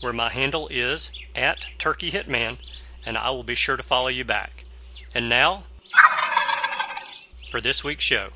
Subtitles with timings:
[0.00, 2.58] where my handle is at Turkey Hitman,
[3.04, 4.64] and I will be sure to follow you back.
[5.14, 5.64] And now,
[7.50, 8.30] for this week's show.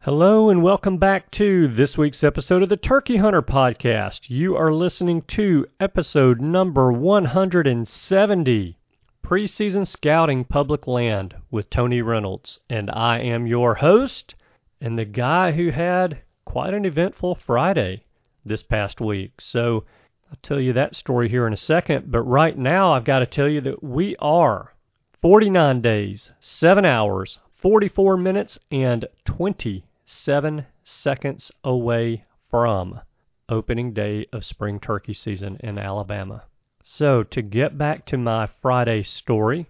[0.00, 4.30] Hello, and welcome back to this week's episode of the Turkey Hunter Podcast.
[4.30, 8.78] You are listening to episode number 170
[9.24, 12.60] Preseason Scouting Public Land with Tony Reynolds.
[12.70, 14.34] And I am your host
[14.80, 18.04] and the guy who had quite an eventful Friday
[18.48, 19.40] this past week.
[19.40, 19.84] So
[20.30, 22.10] I'll tell you that story here in a second.
[22.10, 24.74] But right now, I've got to tell you that we are
[25.22, 33.00] 49 days, 7 hours, 44 minutes, and 27 seconds away from
[33.48, 36.44] opening day of spring turkey season in Alabama.
[36.82, 39.66] So, to get back to my Friday story,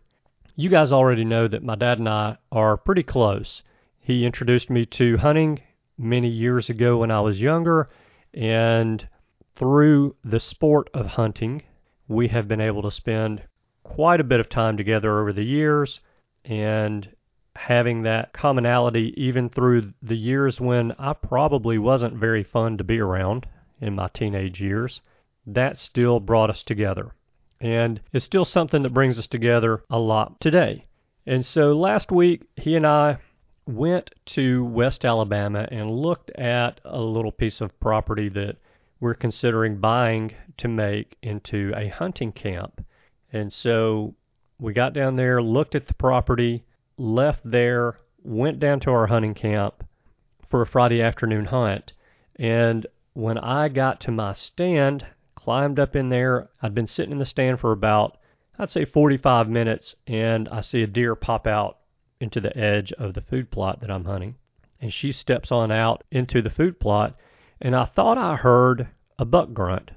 [0.57, 3.63] you guys already know that my dad and I are pretty close.
[4.01, 5.61] He introduced me to hunting
[5.97, 7.89] many years ago when I was younger,
[8.35, 9.09] and
[9.55, 11.63] through the sport of hunting,
[12.07, 13.43] we have been able to spend
[13.83, 16.01] quite a bit of time together over the years
[16.45, 17.09] and
[17.57, 23.01] having that commonality even through the years when I probably wasn't very fun to be
[23.01, 23.47] around
[23.81, 25.01] in my teenage years,
[25.47, 27.15] that still brought us together.
[27.61, 30.87] And it's still something that brings us together a lot today.
[31.27, 33.19] And so last week, he and I
[33.69, 38.57] went to West Alabama and looked at a little piece of property that
[38.99, 42.83] we're considering buying to make into a hunting camp.
[43.31, 44.15] And so
[44.59, 46.65] we got down there, looked at the property,
[46.97, 49.85] left there, went down to our hunting camp
[50.49, 51.93] for a Friday afternoon hunt.
[52.37, 57.19] And when I got to my stand, climbed up in there, I'd been sitting in
[57.19, 58.17] the stand for about,
[58.59, 61.77] I'd say 45 minutes, and I see a deer pop out
[62.21, 64.37] into the edge of the food plot that I'm hunting.
[64.81, 67.17] And she steps on out into the food plot,
[67.61, 69.91] and I thought I heard a buck grunt,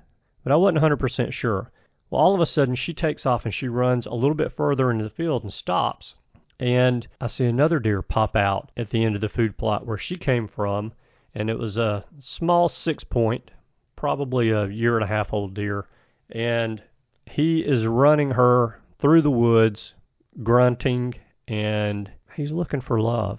[0.44, 1.72] but I wasn't 100% sure.
[2.10, 4.92] Well, all of a sudden, she takes off and she runs a little bit further
[4.92, 6.16] into the field and stops.
[6.60, 9.98] And I see another deer pop out at the end of the food plot where
[9.98, 10.94] she came from,
[11.34, 13.52] and it was a small six point,
[13.96, 15.88] probably a year and a half old deer.
[16.30, 16.81] And
[17.26, 19.94] he is running her through the woods,
[20.44, 21.16] grunting
[21.51, 23.38] and he's looking for love.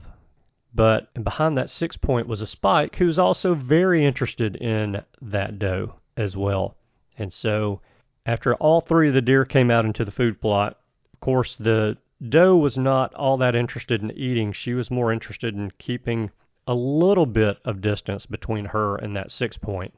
[0.75, 5.95] But behind that six point was a spike who's also very interested in that doe
[6.15, 6.77] as well.
[7.17, 7.81] And so
[8.27, 10.79] after all three of the deer came out into the food plot,
[11.15, 11.97] of course the
[12.29, 14.53] doe was not all that interested in eating.
[14.53, 16.31] She was more interested in keeping
[16.67, 19.95] a little bit of distance between her and that six point.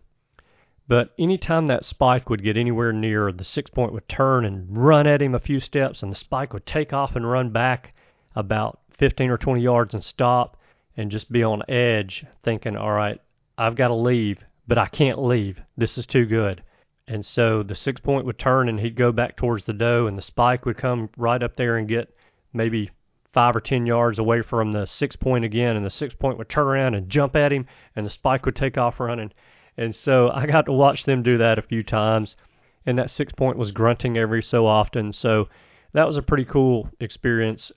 [0.86, 5.08] But anytime that spike would get anywhere near, the six point would turn and run
[5.08, 7.92] at him a few steps, and the spike would take off and run back
[8.34, 10.56] about 15 or 20 yards and stop
[10.96, 13.20] and just be on edge thinking, all right,
[13.58, 15.60] I've got to leave, but I can't leave.
[15.76, 16.62] This is too good.
[17.06, 20.16] And so the six point would turn and he'd go back towards the doe, and
[20.16, 22.14] the spike would come right up there and get
[22.52, 22.90] maybe
[23.32, 26.48] five or ten yards away from the six point again, and the six point would
[26.48, 29.32] turn around and jump at him, and the spike would take off running.
[29.76, 32.36] And so I got to watch them do that a few times,
[32.86, 35.12] and that six point was grunting every so often.
[35.12, 35.48] So
[35.92, 37.72] that was a pretty cool experience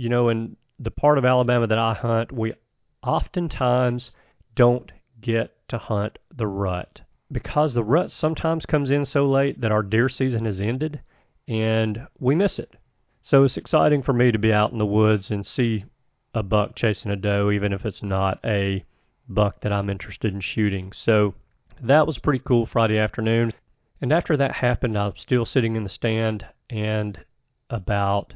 [0.00, 2.54] you know, in the part of Alabama that I hunt, we
[3.02, 4.12] oftentimes
[4.54, 9.72] don't get to hunt the rut because the rut sometimes comes in so late that
[9.72, 11.00] our deer season has ended
[11.46, 12.76] and we miss it.
[13.20, 15.84] So it's exciting for me to be out in the woods and see
[16.32, 18.82] a buck chasing a doe, even if it's not a
[19.28, 20.92] buck that I'm interested in shooting.
[20.92, 21.34] So
[21.82, 23.52] that was pretty cool Friday afternoon.
[24.00, 27.20] And after that happened, I was still sitting in the stand, and
[27.68, 28.32] about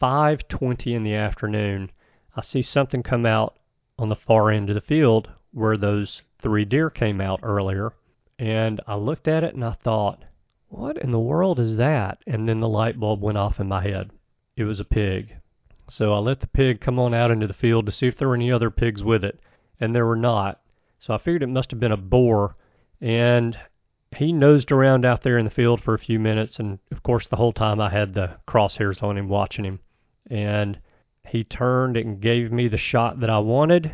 [0.00, 1.90] 5:20 in the afternoon,
[2.36, 3.58] I see something come out
[3.98, 7.92] on the far end of the field where those three deer came out earlier,
[8.38, 10.22] and I looked at it and I thought,
[10.68, 12.18] what in the world is that?
[12.26, 14.10] And then the light bulb went off in my head.
[14.56, 15.34] It was a pig.
[15.88, 18.28] So I let the pig come on out into the field to see if there
[18.28, 19.40] were any other pigs with it,
[19.80, 20.60] and there were not.
[20.98, 22.56] So I figured it must have been a boar,
[23.00, 23.56] and
[24.14, 27.26] he nosed around out there in the field for a few minutes, and of course
[27.26, 29.80] the whole time I had the crosshairs on him watching him.
[30.30, 30.78] And
[31.26, 33.92] he turned and gave me the shot that I wanted,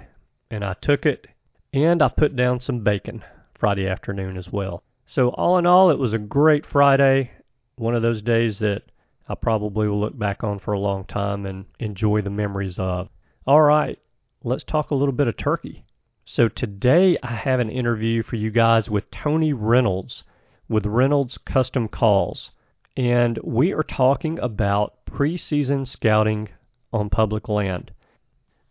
[0.51, 1.27] and I took it,
[1.73, 3.25] and I put down some bacon
[3.55, 4.83] Friday afternoon as well.
[5.07, 7.31] So all in all, it was a great Friday,
[7.77, 8.83] one of those days that
[9.29, 13.09] I probably will look back on for a long time and enjoy the memories of.
[13.47, 13.99] All right,
[14.43, 15.85] let's talk a little bit of turkey.
[16.25, 20.25] So today I have an interview for you guys with Tony Reynolds
[20.69, 22.51] with Reynolds Custom Calls.
[22.97, 26.51] And we are talking about preseason scouting
[26.93, 27.91] on public land.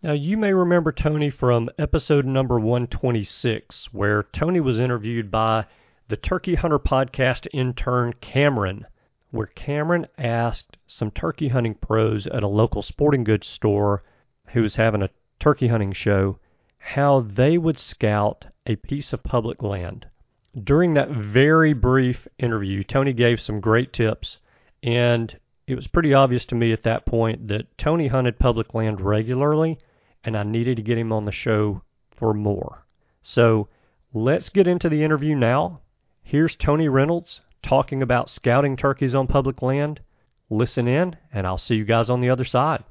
[0.04, 5.66] Now, you may remember Tony from episode number 126, where Tony was interviewed by
[6.08, 8.86] the Turkey Hunter podcast intern Cameron,
[9.32, 14.04] where Cameron asked some turkey hunting pros at a local sporting goods store
[14.50, 15.10] who was having a
[15.40, 16.38] turkey hunting show
[16.78, 20.06] how they would scout a piece of public land.
[20.64, 24.40] During that very brief interview, Tony gave some great tips,
[24.84, 29.00] and it was pretty obvious to me at that point that Tony hunted public land
[29.00, 29.80] regularly,
[30.24, 31.82] and I needed to get him on the show
[32.18, 32.86] for more.
[33.22, 33.70] So
[34.14, 35.80] let's get into the interview now.
[36.22, 40.02] Here's Tony Reynolds talking about scouting turkeys on public land.
[40.50, 42.84] Listen in, and I'll see you guys on the other side.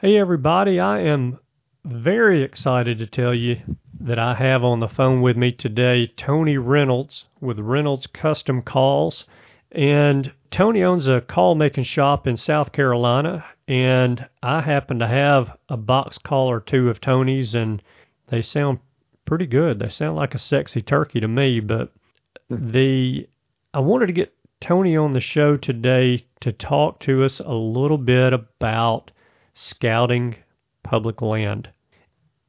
[0.00, 1.38] Hey, everybody, I am
[1.84, 3.60] very excited to tell you
[4.00, 9.24] that I have on the phone with me today Tony Reynolds with Reynolds Custom Calls.
[9.72, 13.44] And Tony owns a call making shop in South Carolina.
[13.68, 17.82] And I happen to have a box call or two of Tony's, and
[18.28, 18.78] they sound
[19.24, 19.78] pretty good.
[19.78, 21.92] They sound like a sexy turkey to me, but
[22.50, 22.70] mm-hmm.
[22.70, 23.28] the
[23.74, 27.98] I wanted to get Tony on the show today to talk to us a little
[27.98, 29.10] bit about
[29.54, 30.36] scouting
[30.82, 31.68] public land.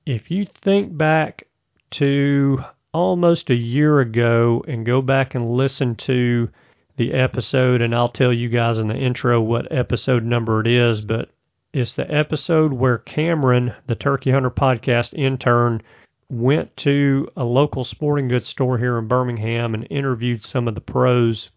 [0.08, 1.48] If you think back
[1.92, 2.64] to
[2.94, 6.48] almost a year ago and go back and listen to
[6.96, 11.02] the episode, and I'll tell you guys in the intro what episode number it is,
[11.02, 11.32] but
[11.74, 15.82] it's the episode where Cameron, the Turkey Hunter podcast intern,
[16.30, 20.80] went to a local sporting goods store here in Birmingham and interviewed some of the
[20.80, 21.50] pros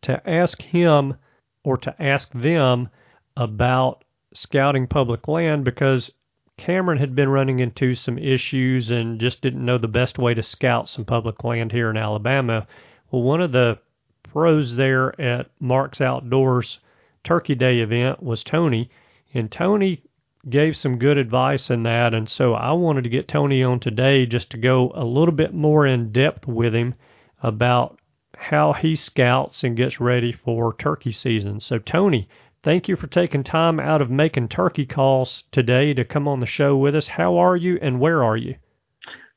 [0.00, 1.16] to ask him
[1.64, 2.88] or to ask them
[3.36, 6.10] about scouting public land because
[6.60, 10.42] Cameron had been running into some issues and just didn't know the best way to
[10.42, 12.66] scout some public land here in Alabama.
[13.10, 13.78] Well, one of the
[14.22, 16.78] pros there at Mark's Outdoors
[17.24, 18.90] Turkey Day event was Tony,
[19.32, 20.02] and Tony
[20.50, 22.12] gave some good advice in that.
[22.12, 25.54] And so I wanted to get Tony on today just to go a little bit
[25.54, 26.94] more in depth with him
[27.42, 27.98] about
[28.36, 31.58] how he scouts and gets ready for turkey season.
[31.58, 32.28] So, Tony,
[32.62, 36.46] thank you for taking time out of making turkey calls today to come on the
[36.46, 37.06] show with us.
[37.06, 38.56] How are you and where are you?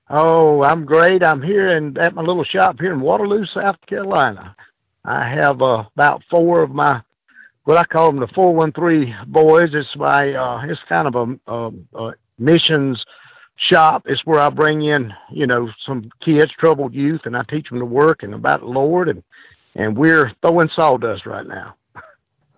[0.09, 1.23] Oh, I'm great.
[1.23, 4.55] I'm here in, at my little shop here in Waterloo, South Carolina.
[5.05, 7.01] I have uh, about four of my
[7.63, 9.69] what I call them the 413 boys.
[9.73, 13.03] It's my, uh, it's kind of a, a, a missions
[13.55, 14.03] shop.
[14.05, 17.79] It's where I bring in, you know, some kids, troubled youth, and I teach them
[17.79, 19.07] to work and about the Lord.
[19.07, 19.23] And,
[19.75, 21.75] and we're throwing sawdust right now.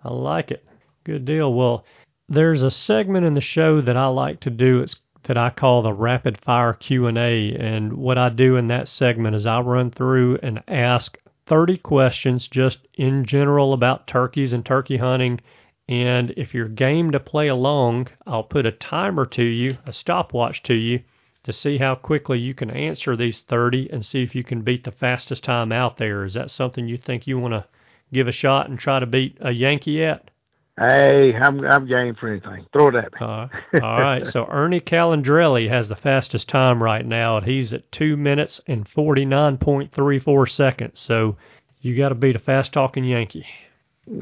[0.04, 0.64] I like it.
[1.04, 1.52] Good deal.
[1.52, 1.84] Well,
[2.28, 4.80] there's a segment in the show that I like to do.
[4.80, 9.34] It's that I call the rapid fire Q&A and what I do in that segment
[9.34, 14.96] is I run through and ask 30 questions just in general about turkeys and turkey
[14.96, 15.40] hunting.
[15.88, 20.62] And if you're game to play along, I'll put a timer to you, a stopwatch
[20.64, 21.00] to you,
[21.42, 24.84] to see how quickly you can answer these 30 and see if you can beat
[24.84, 26.24] the fastest time out there.
[26.24, 27.64] Is that something you think you want to
[28.12, 30.30] give a shot and try to beat a Yankee at?
[30.78, 32.66] Hey, I'm I'm game for anything.
[32.72, 33.18] Throw it at me.
[33.20, 33.48] Uh,
[33.82, 34.26] all right.
[34.26, 37.38] So Ernie Calandrelli has the fastest time right now.
[37.38, 41.00] And he's at two minutes and forty nine point three four seconds.
[41.00, 41.36] So
[41.80, 43.46] you got to beat a fast talking Yankee.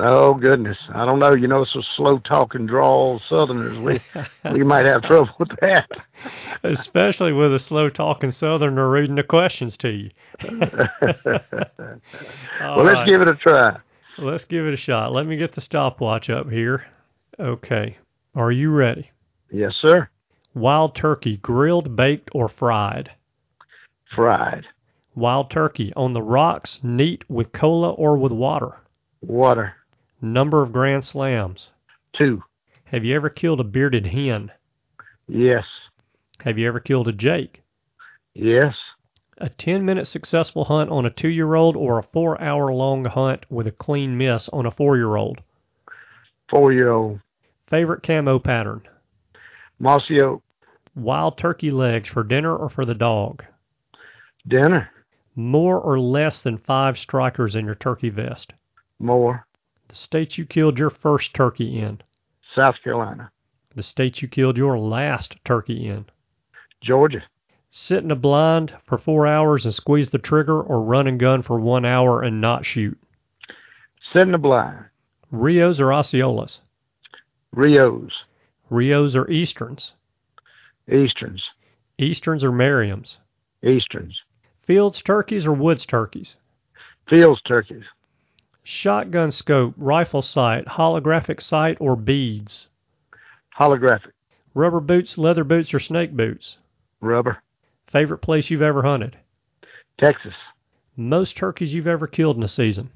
[0.00, 1.34] Oh goodness, I don't know.
[1.34, 4.00] You know, so slow talking drawl Southerners, we
[4.52, 5.88] we might have trouble with that.
[6.64, 10.10] Especially with a slow talking Southerner reading the questions to you.
[10.42, 10.80] well,
[12.82, 13.06] let's right.
[13.06, 13.76] give it a try.
[14.16, 15.12] Let's give it a shot.
[15.12, 16.86] Let me get the stopwatch up here.
[17.38, 17.98] Okay.
[18.34, 19.10] Are you ready?
[19.50, 20.08] Yes, sir.
[20.54, 23.10] Wild turkey, grilled, baked, or fried?
[24.14, 24.66] Fried.
[25.14, 28.83] Wild turkey, on the rocks, neat, with cola, or with water?
[29.26, 29.74] Water.
[30.20, 31.70] Number of grand slams?
[32.16, 32.42] Two.
[32.84, 34.52] Have you ever killed a bearded hen?
[35.26, 35.64] Yes.
[36.40, 37.62] Have you ever killed a jake?
[38.34, 38.74] Yes.
[39.38, 43.06] A 10 minute successful hunt on a two year old or a four hour long
[43.06, 45.40] hunt with a clean miss on a four year old?
[46.50, 47.20] Four year old.
[47.68, 48.82] Favorite camo pattern?
[49.78, 50.42] Mossy oak.
[50.94, 53.42] Wild turkey legs for dinner or for the dog?
[54.46, 54.90] Dinner.
[55.34, 58.52] More or less than five strikers in your turkey vest?
[58.98, 59.46] More.
[59.88, 62.00] The state you killed your first turkey in?
[62.54, 63.30] South Carolina.
[63.74, 66.06] The state you killed your last turkey in?
[66.80, 67.22] Georgia.
[67.70, 71.42] Sit in a blind for four hours and squeeze the trigger or run and gun
[71.42, 72.96] for one hour and not shoot?
[74.12, 74.84] Sit in a blind.
[75.32, 76.60] Rios or Osceolas?
[77.52, 78.12] Rios.
[78.70, 79.94] Rios or Easterns?
[80.88, 81.42] Easterns.
[81.98, 83.18] Easterns or Merriam's?
[83.64, 84.22] Easterns.
[84.66, 86.36] Fields turkeys or woods turkeys?
[87.08, 87.84] Fields turkeys.
[88.64, 92.68] Shotgun scope, rifle sight, holographic sight, or beads?
[93.58, 94.12] Holographic.
[94.54, 96.56] Rubber boots, leather boots, or snake boots?
[97.00, 97.42] Rubber.
[97.86, 99.18] Favorite place you've ever hunted?
[99.98, 100.34] Texas.
[100.96, 102.90] Most turkeys you've ever killed in a season?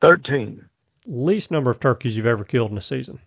[0.00, 0.64] 13.
[1.06, 3.20] Least number of turkeys you've ever killed in a season?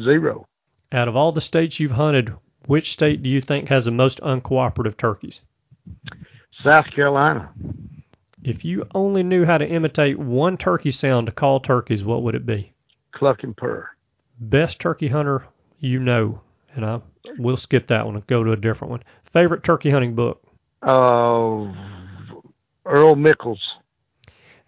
[0.00, 0.46] Zero.
[0.92, 2.32] Out of all the states you've hunted,
[2.66, 5.40] which state do you think has the most uncooperative turkeys?
[6.62, 7.50] South Carolina.
[8.42, 12.34] If you only knew how to imitate one turkey sound to call turkeys, what would
[12.34, 12.72] it be?
[13.12, 13.88] Cluck and purr.
[14.40, 15.44] Best turkey hunter
[15.80, 16.40] you know,
[16.74, 17.00] and I
[17.38, 19.02] we'll skip that one and go to a different one.
[19.32, 20.42] Favorite turkey hunting book?
[20.82, 21.72] Uh,
[22.84, 23.60] Earl Mickles.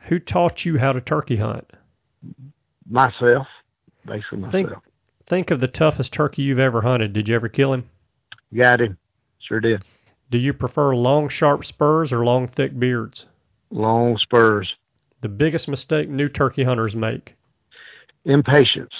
[0.08, 1.70] Who taught you how to turkey hunt?
[2.88, 3.46] Myself.
[4.04, 4.52] Basically myself.
[4.52, 4.70] Think,
[5.26, 7.12] think of the toughest turkey you've ever hunted.
[7.12, 7.88] Did you ever kill him?
[8.54, 8.98] Got him.
[9.38, 9.84] Sure did.
[10.30, 13.26] Do you prefer long, sharp spurs or long, thick beards?
[13.72, 14.74] Long spurs.
[15.22, 17.34] The biggest mistake new turkey hunters make?
[18.26, 18.92] Impatience.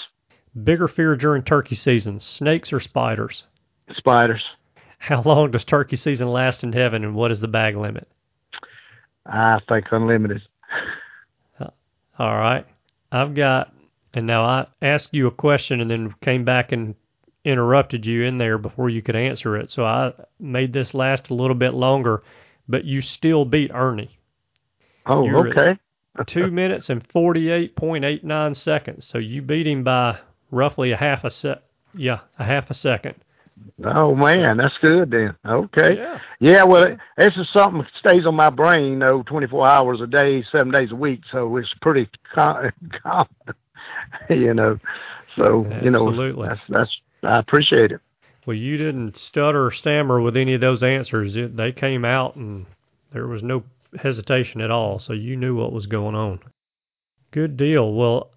[0.63, 3.43] Bigger fear during turkey season, snakes or spiders?
[3.95, 4.43] Spiders.
[4.97, 8.07] How long does turkey season last in heaven and what is the bag limit?
[9.27, 10.41] I think unlimited.
[11.59, 12.65] All right.
[13.11, 13.73] I've got,
[14.15, 16.95] and now I asked you a question and then came back and
[17.45, 19.69] interrupted you in there before you could answer it.
[19.69, 22.23] So I made this last a little bit longer,
[22.67, 24.17] but you still beat Ernie.
[25.05, 25.79] Oh, You're okay.
[26.27, 29.05] Two minutes and 48.89 seconds.
[29.05, 30.19] So you beat him by
[30.51, 31.63] roughly a half a sec.
[31.95, 33.15] Yeah, a half a second.
[33.83, 35.35] Oh man, that's good then.
[35.45, 35.95] Okay.
[35.97, 36.19] Yeah.
[36.39, 40.07] Yeah, well, it, this is something that stays on my brain, though, 24 hours a
[40.07, 41.21] day, seven days a week.
[41.31, 43.27] So it's pretty com- common,
[44.29, 44.79] you know.
[45.35, 46.47] So you know, Absolutely.
[46.47, 46.91] that's that's
[47.23, 48.01] I appreciate it.
[48.45, 51.35] Well, you didn't stutter or stammer with any of those answers.
[51.35, 52.65] It, they came out and
[53.13, 53.63] there was no
[53.99, 54.99] hesitation at all.
[54.99, 56.39] So you knew what was going on.
[57.31, 57.93] Good deal.
[57.93, 58.31] Well,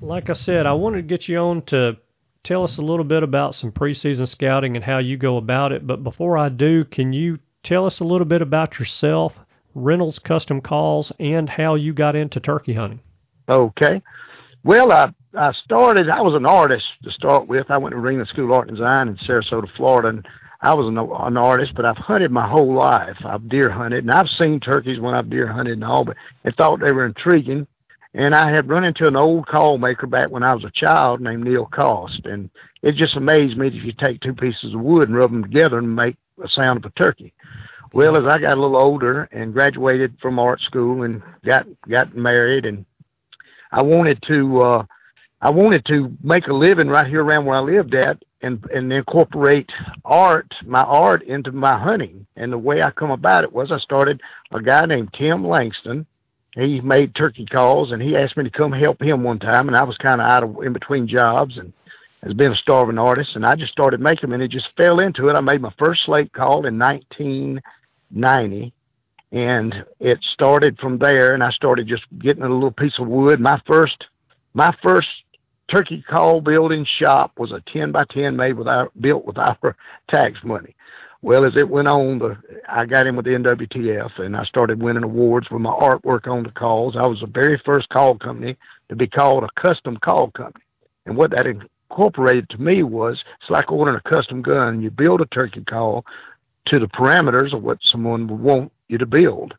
[0.00, 1.96] like I said, I wanted to get you on to
[2.44, 5.86] tell us a little bit about some preseason scouting and how you go about it.
[5.86, 9.34] But before I do, can you tell us a little bit about yourself,
[9.74, 13.00] Reynolds Custom Calls, and how you got into turkey hunting?
[13.48, 14.02] Okay.
[14.64, 16.10] Well, I I started.
[16.10, 17.70] I was an artist to start with.
[17.70, 20.28] I went to Ringling School of Art and Design in Sarasota, Florida, and
[20.62, 21.74] I was an, an artist.
[21.74, 23.16] But I've hunted my whole life.
[23.24, 26.50] I've deer hunted, and I've seen turkeys when I've deer hunted and all, but I
[26.52, 27.66] thought they were intriguing.
[28.14, 31.20] And I had run into an old call maker back when I was a child
[31.20, 32.50] named Neil Cost, and
[32.82, 35.78] it just amazed me that you take two pieces of wood and rub them together
[35.78, 37.32] and make a sound of a turkey.
[37.94, 42.14] Well, as I got a little older and graduated from art school and got got
[42.14, 42.84] married, and
[43.70, 44.84] I wanted to uh,
[45.40, 48.92] I wanted to make a living right here around where I lived at, and and
[48.92, 49.70] incorporate
[50.04, 52.26] art, my art, into my hunting.
[52.36, 54.20] And the way I come about it was I started
[54.50, 56.06] a guy named Tim Langston.
[56.54, 59.76] He made turkey calls, and he asked me to come help him one time, and
[59.76, 61.72] I was kind of out of in between jobs and
[62.22, 65.00] has been a starving artist, and I just started making them, and it just fell
[65.00, 65.34] into it.
[65.34, 68.72] I made my first slate call in 1990,
[69.32, 71.34] and it started from there.
[71.34, 73.40] And I started just getting a little piece of wood.
[73.40, 74.04] My first,
[74.54, 75.08] my first
[75.72, 78.68] turkey call building shop was a 10 by 10 made with
[79.00, 79.74] built with our
[80.10, 80.76] tax money.
[81.22, 82.36] Well, as it went on, the
[82.68, 86.42] I got in with the NWTF, and I started winning awards with my artwork on
[86.42, 86.96] the calls.
[86.96, 88.56] I was the very first call company
[88.88, 90.64] to be called a custom call company.
[91.06, 94.82] And what that incorporated to me was it's like ordering a custom gun.
[94.82, 96.04] You build a turkey call
[96.66, 99.54] to the parameters of what someone would want you to build.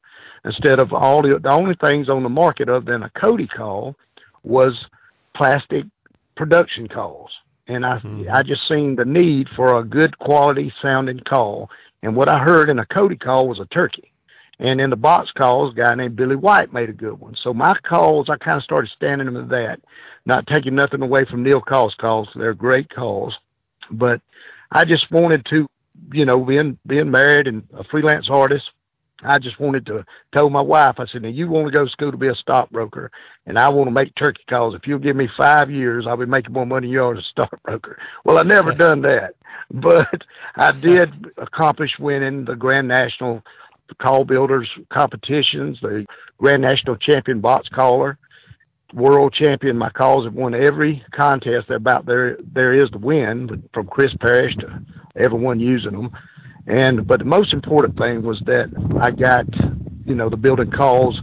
[0.46, 3.96] Instead of all the, the only things on the market other than a Cody call
[4.43, 4.86] was
[5.34, 5.86] plastic
[6.35, 7.31] production calls.
[7.67, 8.29] And I Mhm.
[8.29, 11.69] I just seen the need for a good quality sounding call.
[12.01, 14.11] And what I heard in a Cody call was a turkey.
[14.59, 17.35] And in the box calls, a guy named Billy White made a good one.
[17.35, 19.79] So my calls, I kind of started standing with that,
[20.25, 22.29] not taking nothing away from Neil Cost's calls.
[22.35, 23.37] They're great calls.
[23.89, 24.21] But
[24.71, 25.67] I just wanted to
[26.11, 28.69] you know, being being married and a freelance artist,
[29.22, 31.91] I just wanted to tell my wife, I said, now you want to go to
[31.91, 33.12] school to be a stockbroker,
[33.46, 34.75] and I want to make turkey calls.
[34.75, 37.20] If you'll give me five years, I'll be making more money than you are as
[37.20, 37.98] a stockbroker.
[38.25, 39.36] Well, I never done that,
[39.72, 40.24] but
[40.55, 43.43] I did accomplish winning the Grand National
[44.01, 46.05] Call Builders competitions, the
[46.38, 48.17] Grand National Champion Box Caller,
[48.93, 49.77] World Champion.
[49.77, 54.55] My calls have won every contest about there there is to win, from Chris Parrish
[54.58, 54.82] to
[55.15, 56.12] everyone using them.
[56.67, 59.46] And but the most important thing was that I got,
[60.05, 61.20] you know, the building calls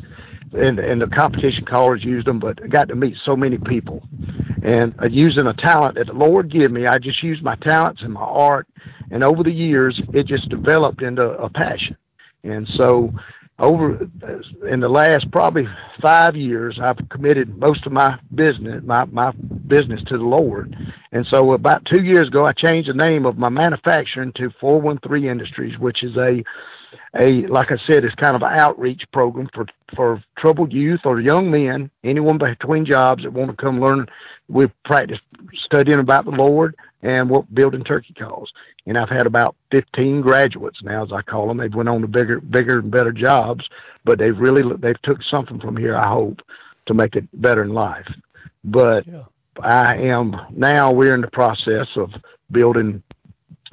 [0.53, 4.03] and and the competition callers used them, but I got to meet so many people.
[4.63, 8.03] And uh, using a talent that the Lord gave me, I just used my talents
[8.03, 8.69] and my art,
[9.11, 11.97] and over the years, it just developed into a passion.
[12.45, 13.11] And so
[13.61, 15.69] over uh, in the last probably
[16.01, 19.33] five years, I've committed most of my business, my my
[19.67, 20.75] business to the Lord.
[21.13, 25.31] And so about two years ago, I changed the name of my manufacturing to 413
[25.31, 26.43] Industries, which is a
[27.21, 31.21] a like I said, it's kind of an outreach program for for troubled youth or
[31.21, 34.07] young men, anyone between jobs that want to come learn.
[34.49, 35.19] We practice
[35.65, 38.53] studying about the Lord and what building turkey calls
[38.87, 41.59] and I've had about 15 graduates now, as I call them.
[41.59, 43.65] They've went on to bigger, bigger and better jobs,
[44.05, 45.97] but they've really they've took something from here.
[45.97, 46.41] I hope
[46.87, 48.09] to make it better in life.
[48.65, 49.25] But yeah.
[49.63, 50.93] I am now.
[50.93, 52.11] We're in the process of
[52.51, 53.03] building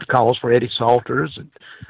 [0.09, 1.33] calls for Eddie Salters.
[1.37, 1.49] And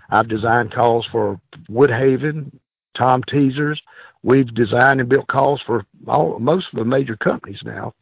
[0.09, 1.39] I've designed calls for
[1.69, 2.51] Woodhaven,
[2.95, 3.81] Tom Teasers.
[4.23, 7.93] We've designed and built calls for all, most of the major companies now.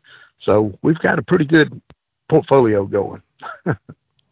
[0.43, 1.81] So we've got a pretty good
[2.29, 3.21] portfolio going.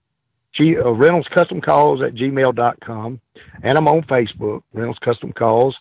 [0.56, 3.20] G, uh, Reynolds Custom Calls at gmail.com,
[3.63, 5.76] and I'm on Facebook, Reynolds Custom Calls,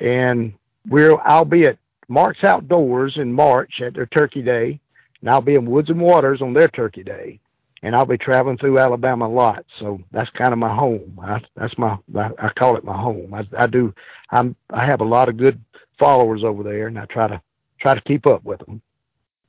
[0.00, 0.52] and
[0.88, 4.80] we're I'll be at Mark's Outdoors in March at their Turkey Day,
[5.20, 7.38] and I'll be in Woods and Waters on their Turkey Day,
[7.82, 9.64] and I'll be traveling through Alabama a lot.
[9.78, 11.20] So that's kind of my home.
[11.22, 13.34] I, that's my I call it my home.
[13.34, 13.92] I, I do.
[14.30, 15.60] I'm I have a lot of good
[15.98, 17.40] followers over there, and I try to
[17.80, 18.80] try to keep up with them.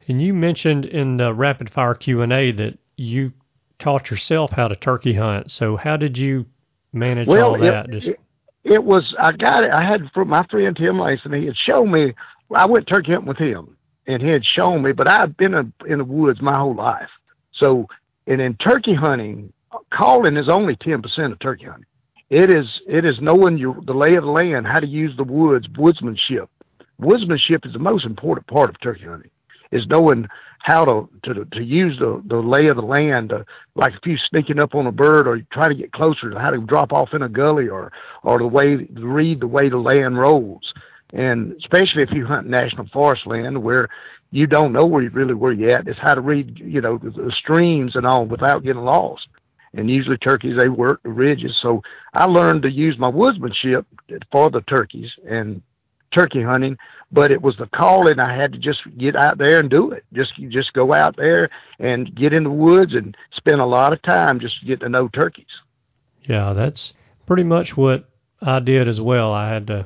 [0.07, 3.31] And you mentioned in the rapid fire Q and A that you
[3.79, 5.51] taught yourself how to turkey hunt.
[5.51, 6.45] So how did you
[6.93, 7.85] manage well, all that?
[7.85, 8.07] It, Just...
[8.07, 8.19] it,
[8.63, 9.71] it was I got it.
[9.71, 11.33] I had from my friend Tim Langston.
[11.33, 12.13] He had shown me.
[12.53, 14.91] I went turkey hunting with him, and he had shown me.
[14.91, 17.09] But I've been in, in the woods my whole life.
[17.53, 17.87] So,
[18.27, 19.53] and in turkey hunting,
[19.93, 21.85] calling is only ten percent of turkey hunting.
[22.29, 25.23] It is it is knowing your the lay of the land, how to use the
[25.23, 26.47] woods, woodsmanship.
[27.01, 29.31] Woodsmanship is the most important part of turkey hunting.
[29.71, 30.27] Is knowing
[30.59, 33.43] how to to to use the the lay of the land, uh,
[33.75, 36.59] like if you sneaking up on a bird or trying to get closer how to
[36.59, 37.91] drop off in a gully or
[38.23, 40.73] or the way read the way the land rolls,
[41.13, 43.87] and especially if you hunt national forest land where
[44.31, 45.87] you don't know where you really where you at.
[45.87, 49.27] It's how to read you know the, the streams and all without getting lost.
[49.75, 51.83] And usually turkeys they work the ridges, so
[52.15, 53.85] I learned to use my woodsmanship
[54.31, 55.61] for the turkeys and
[56.11, 56.77] turkey hunting
[57.11, 58.19] but it was the calling.
[58.19, 60.03] I had to just get out there and do it.
[60.13, 64.01] Just just go out there and get in the woods and spend a lot of
[64.01, 65.45] time just to get to know turkeys.
[66.23, 66.93] Yeah, that's
[67.25, 68.09] pretty much what
[68.41, 69.33] I did as well.
[69.33, 69.85] I had to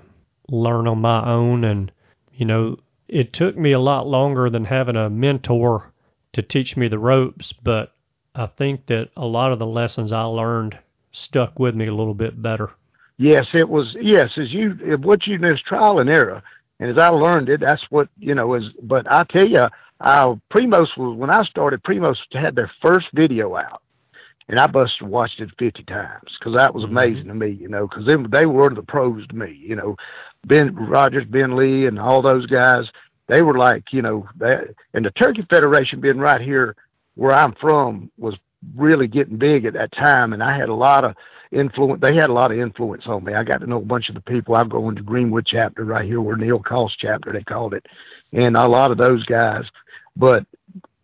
[0.49, 1.91] learn on my own, and
[2.33, 5.91] you know, it took me a lot longer than having a mentor
[6.33, 7.93] to teach me the ropes, but
[8.35, 10.77] I think that a lot of the lessons I learned
[11.11, 12.71] stuck with me a little bit better.
[13.17, 13.95] Yes, it was.
[13.99, 14.71] Yes, as you
[15.01, 16.41] what you know is trial and error.
[16.79, 19.67] And as I learned it, that's what, you know, is, but I tell you,
[20.01, 23.81] uh, Primos was, when I started, Primos had their first video out.
[24.49, 26.97] And I must have watched it 50 times because that was mm-hmm.
[26.97, 29.95] amazing to me, you know, because they, they were the pros to me, you know.
[30.45, 32.83] Ben Rogers, Ben Lee, and all those guys,
[33.29, 36.75] they were like, you know, that, and the Turkey Federation being right here
[37.15, 38.35] where I'm from was
[38.75, 40.33] really getting big at that time.
[40.33, 41.15] And I had a lot of
[41.53, 42.01] influence.
[42.01, 43.33] They had a lot of influence on me.
[43.33, 44.55] I got to know a bunch of the people.
[44.55, 47.85] I'm going to Greenwood chapter right here, where Neil Cost chapter they called it,
[48.31, 49.63] and a lot of those guys.
[50.15, 50.45] But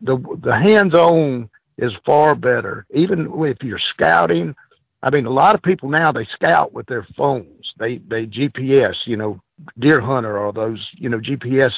[0.01, 2.85] the the hands on is far better.
[2.93, 4.55] Even if you're scouting,
[5.01, 7.73] I mean, a lot of people now they scout with their phones.
[7.77, 9.41] They they GPS, you know,
[9.79, 11.71] deer hunter or those you know GPS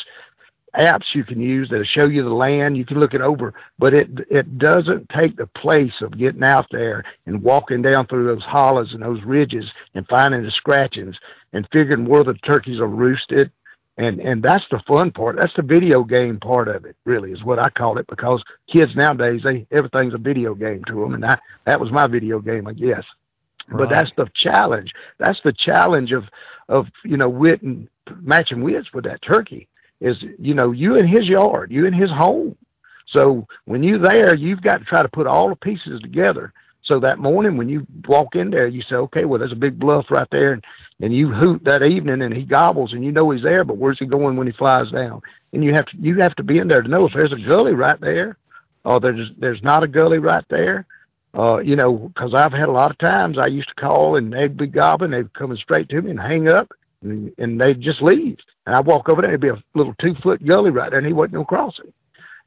[0.77, 2.77] apps you can use that'll show you the land.
[2.77, 6.67] You can look it over, but it it doesn't take the place of getting out
[6.71, 11.15] there and walking down through those hollows and those ridges and finding the scratchings
[11.53, 13.51] and figuring where the turkeys are roosted
[13.97, 15.35] and and that's the fun part.
[15.39, 16.95] That's the video game part of it.
[17.05, 21.01] Really, is what I call it because kids nowadays they everything's a video game to
[21.01, 23.03] them, and that that was my video game, I guess.
[23.67, 23.79] Right.
[23.79, 24.91] But that's the challenge.
[25.19, 26.23] That's the challenge of
[26.69, 27.87] of you know wit and
[28.21, 29.67] matching wits with that turkey
[30.01, 32.57] is you know you in his yard, you in his home.
[33.07, 36.53] So when you're there, you've got to try to put all the pieces together.
[36.83, 39.77] So that morning when you walk in there, you say, okay, well, there's a big
[39.77, 40.63] bluff right there, and,
[40.99, 43.99] and you hoot that evening, and he gobbles, and you know he's there, but where's
[43.99, 45.21] he going when he flies down?
[45.53, 47.47] And you have to you have to be in there to know if there's a
[47.47, 48.37] gully right there,
[48.83, 50.85] or there's there's not a gully right there.
[51.37, 54.33] Uh, you know, because I've had a lot of times I used to call and
[54.33, 57.81] they'd be gobbling, they'd be coming straight to me and hang up, and, and they'd
[57.81, 58.37] just leave.
[58.65, 61.07] And I walk over there, it'd be a little two foot gully right there, and
[61.07, 61.93] he wasn't gonna cross it.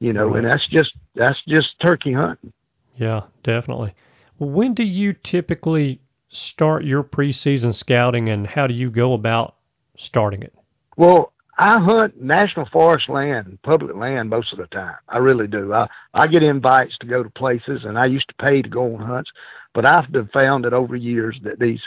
[0.00, 0.38] You know, right.
[0.38, 2.52] and that's just that's just turkey hunting.
[2.96, 3.94] Yeah, definitely.
[4.38, 9.56] When do you typically start your preseason scouting, and how do you go about
[9.96, 10.54] starting it?
[10.96, 14.96] Well, I hunt national forest land, public land most of the time.
[15.08, 15.72] I really do.
[15.72, 18.94] I I get invites to go to places, and I used to pay to go
[18.94, 19.30] on hunts,
[19.72, 21.80] but I've found that over years that these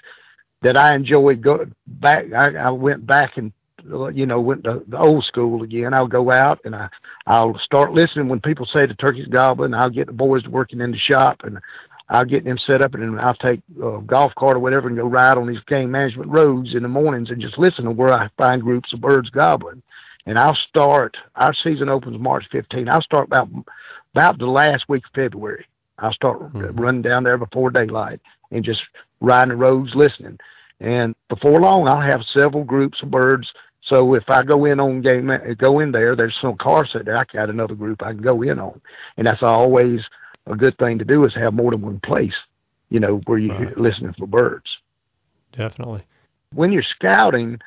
[0.61, 2.25] that I enjoy go back.
[2.33, 3.51] I, I went back and
[4.13, 5.93] you know went to the old school again.
[5.93, 6.89] I'll go out and I
[7.25, 9.73] I'll start listening when people say the turkey's gobbling.
[9.73, 11.59] I'll get the boys working in the shop and
[12.09, 14.97] I'll get them set up and then I'll take a golf cart or whatever and
[14.97, 18.13] go ride on these game management roads in the mornings and just listen to where
[18.13, 19.81] I find groups of birds gobbling.
[20.25, 22.89] And I'll start, our season opens March 15.
[22.89, 23.49] I'll start about,
[24.13, 25.65] about the last week of February.
[25.99, 26.79] I'll start mm-hmm.
[26.79, 28.19] running down there before daylight
[28.51, 28.81] and just
[29.19, 30.37] riding the roads listening.
[30.79, 33.47] And before long, I'll have several groups of birds.
[33.83, 37.17] So if I go in on game, go in there, there's some car set there.
[37.17, 38.79] I got another group I can go in on,
[39.17, 40.01] and that's always
[40.45, 42.33] a good thing to do is have more than one place,
[42.89, 43.77] you know, where you're right.
[43.77, 44.65] listening for birds.
[45.53, 46.03] Definitely.
[46.53, 47.59] When you're scouting,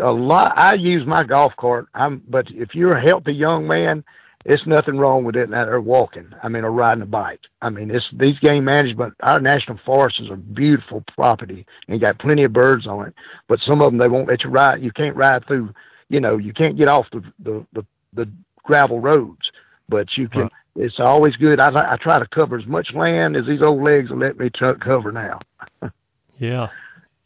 [0.00, 0.56] a lot.
[0.56, 1.86] I use my golf cart.
[1.94, 4.04] I'm, but if you're a healthy young man,
[4.44, 6.32] it's nothing wrong with it that or walking.
[6.42, 7.40] I mean, or riding a bike.
[7.62, 9.14] I mean, it's these game management.
[9.20, 13.14] Our national forests is a beautiful property and got plenty of birds on it.
[13.48, 14.82] But some of them they won't let you ride.
[14.82, 15.72] You can't ride through.
[16.08, 18.30] You know, you can't get off the the the, the
[18.62, 19.50] gravel roads.
[19.88, 20.42] But you can.
[20.42, 21.60] Right it's always good.
[21.60, 24.50] I, I try to cover as much land as these old legs will let me
[24.50, 25.40] t- cover now.
[26.38, 26.68] yeah.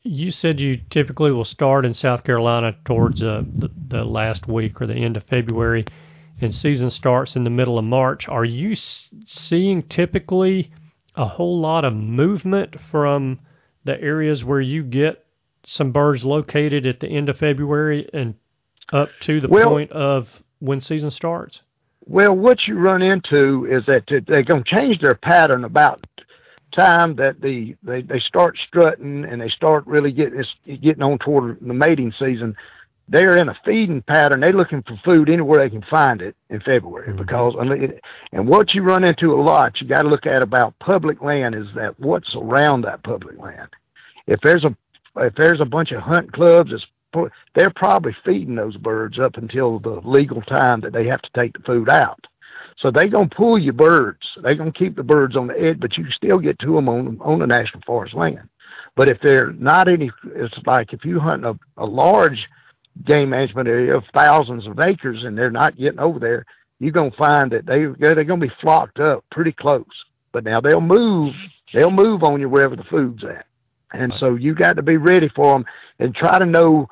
[0.02, 4.80] You said you typically will start in South Carolina towards uh, the, the last week
[4.80, 5.86] or the end of February,
[6.40, 8.28] and season starts in the middle of March.
[8.28, 10.70] Are you s- seeing typically
[11.16, 13.40] a whole lot of movement from
[13.84, 15.24] the areas where you get
[15.66, 18.34] some birds located at the end of February and
[18.92, 20.28] up to the well, point of
[20.60, 21.60] when season starts?
[22.06, 26.06] Well, what you run into is that they're going to change their pattern about
[26.74, 30.42] time that the they, they start strutting and they start really getting
[30.82, 32.56] getting on toward the mating season.
[33.08, 34.40] They're in a feeding pattern.
[34.40, 37.16] They're looking for food anywhere they can find it in February mm-hmm.
[37.16, 37.54] because
[38.32, 41.54] and what you run into a lot, you got to look at about public land
[41.54, 43.68] is that what's around that public land.
[44.26, 44.76] If there's a
[45.16, 46.84] if there's a bunch of hunt clubs that's
[47.54, 51.54] they're probably feeding those birds up until the legal time that they have to take
[51.54, 52.26] the food out.
[52.78, 54.20] So they're gonna pull your birds.
[54.42, 57.18] They're gonna keep the birds on the edge, but you still get to them on
[57.22, 58.48] on the national forest land.
[58.94, 62.46] But if they're not any, it's like if you hunt a, a large
[63.04, 66.44] game management area of thousands of acres and they're not getting over there,
[66.80, 69.84] you're gonna find that they they're gonna be flocked up pretty close.
[70.32, 71.34] But now they'll move.
[71.72, 73.46] They'll move on you wherever the food's at.
[73.92, 75.64] And so you got to be ready for them
[75.98, 76.88] and try to know,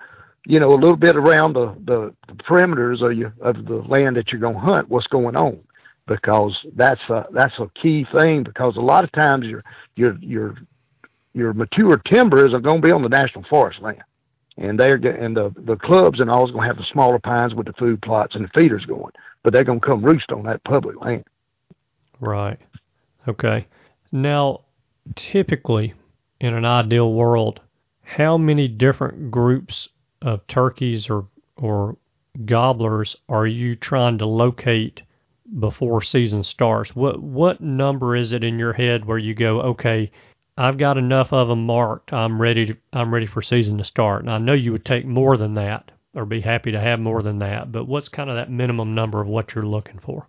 [0.47, 4.17] you know, a little bit around the, the, the perimeters of, you, of the land
[4.17, 5.59] that you're going to hunt, what's going on,
[6.07, 8.43] because that's a, that's a key thing.
[8.43, 9.63] Because a lot of times your
[9.97, 10.57] your your
[11.35, 14.03] your mature timbers are going to be on the national forest land,
[14.57, 17.55] and they're and the the clubs and all is going to have the smaller pines
[17.55, 20.45] with the food plots and the feeders going, but they're going to come roost on
[20.45, 21.25] that public land.
[22.21, 22.59] Right.
[23.29, 23.67] Okay.
[24.13, 24.63] Now,
[25.15, 25.95] typically,
[26.41, 27.61] in an ideal world,
[28.03, 29.89] how many different groups
[30.23, 31.97] of turkeys or or
[32.45, 35.03] gobblers are you trying to locate
[35.59, 36.95] before season starts?
[36.95, 40.11] What what number is it in your head where you go, okay,
[40.57, 42.13] I've got enough of them marked.
[42.13, 44.23] I'm ready to I'm ready for season to start.
[44.23, 47.23] And I know you would take more than that or be happy to have more
[47.23, 50.27] than that, but what's kind of that minimum number of what you're looking for?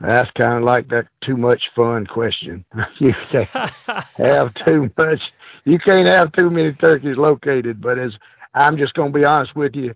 [0.00, 2.64] That's kind of like that too much fun question.
[2.98, 3.48] you can't
[4.16, 5.20] have too much.
[5.64, 7.80] You can't have too many turkeys located.
[7.80, 8.12] But as
[8.54, 9.94] I'm just going to be honest with you,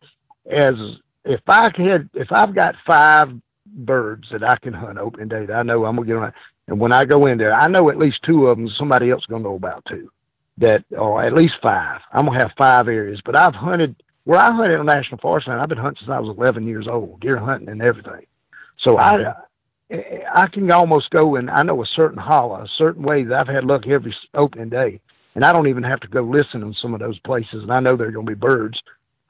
[0.50, 0.74] as
[1.24, 3.30] if I had, if I've got five
[3.66, 6.32] birds that I can hunt opening date, I know I'm gonna get on.
[6.68, 8.68] And when I go in there, I know at least two of them.
[8.78, 10.10] Somebody else gonna know about too.
[10.58, 12.00] That or at least five.
[12.12, 13.20] I'm gonna have five areas.
[13.24, 13.96] But I've hunted
[14.28, 16.86] where I hunt in national forest land, I've been hunting since I was 11 years
[16.86, 18.26] old, deer hunting and everything.
[18.78, 19.32] So I,
[20.34, 23.48] I can almost go and I know a certain hollow, a certain way that I've
[23.48, 25.00] had luck every opening day,
[25.34, 27.80] and I don't even have to go listen in some of those places, and I
[27.80, 28.78] know there are going to be birds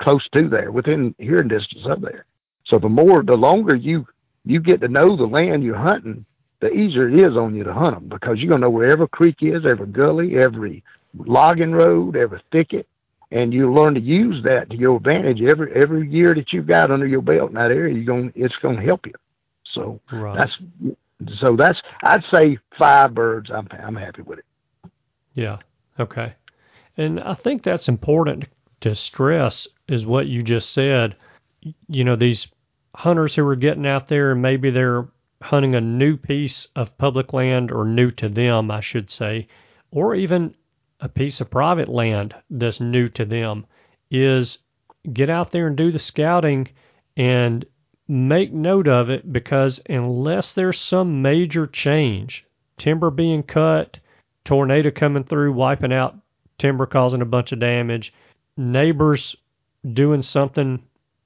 [0.02, 2.24] close to there, within hearing distance of there.
[2.66, 4.04] So the more, the longer you
[4.44, 6.24] you get to know the land you're hunting,
[6.60, 9.08] the easier it is on you to hunt them because you're gonna know where every
[9.08, 10.82] creek is, every gully, every
[11.14, 12.86] logging road, every thicket,
[13.30, 16.90] and you learn to use that to your advantage every every year that you've got
[16.90, 17.94] under your belt in that area.
[17.94, 19.14] You're going, it's going to help you.
[19.72, 20.36] So right.
[20.36, 20.96] that's
[21.40, 23.50] so that's I'd say five birds.
[23.50, 24.44] I'm I'm happy with it.
[25.34, 25.58] Yeah.
[26.00, 26.34] Okay.
[26.96, 28.46] And I think that's important
[28.80, 31.16] to stress is what you just said.
[31.88, 32.48] You know, these
[32.94, 35.06] hunters who are getting out there and maybe they're
[35.42, 39.48] hunting a new piece of public land or new to them, I should say,
[39.90, 40.54] or even
[41.00, 43.66] a piece of private land that's new to them,
[44.10, 44.58] is
[45.12, 46.68] get out there and do the scouting
[47.16, 47.64] and
[48.08, 52.44] make note of it because unless there's some major change,
[52.78, 53.98] timber being cut,
[54.44, 56.16] tornado coming through, wiping out
[56.58, 58.12] timber, causing a bunch of damage,
[58.56, 59.36] neighbors
[59.92, 60.82] doing something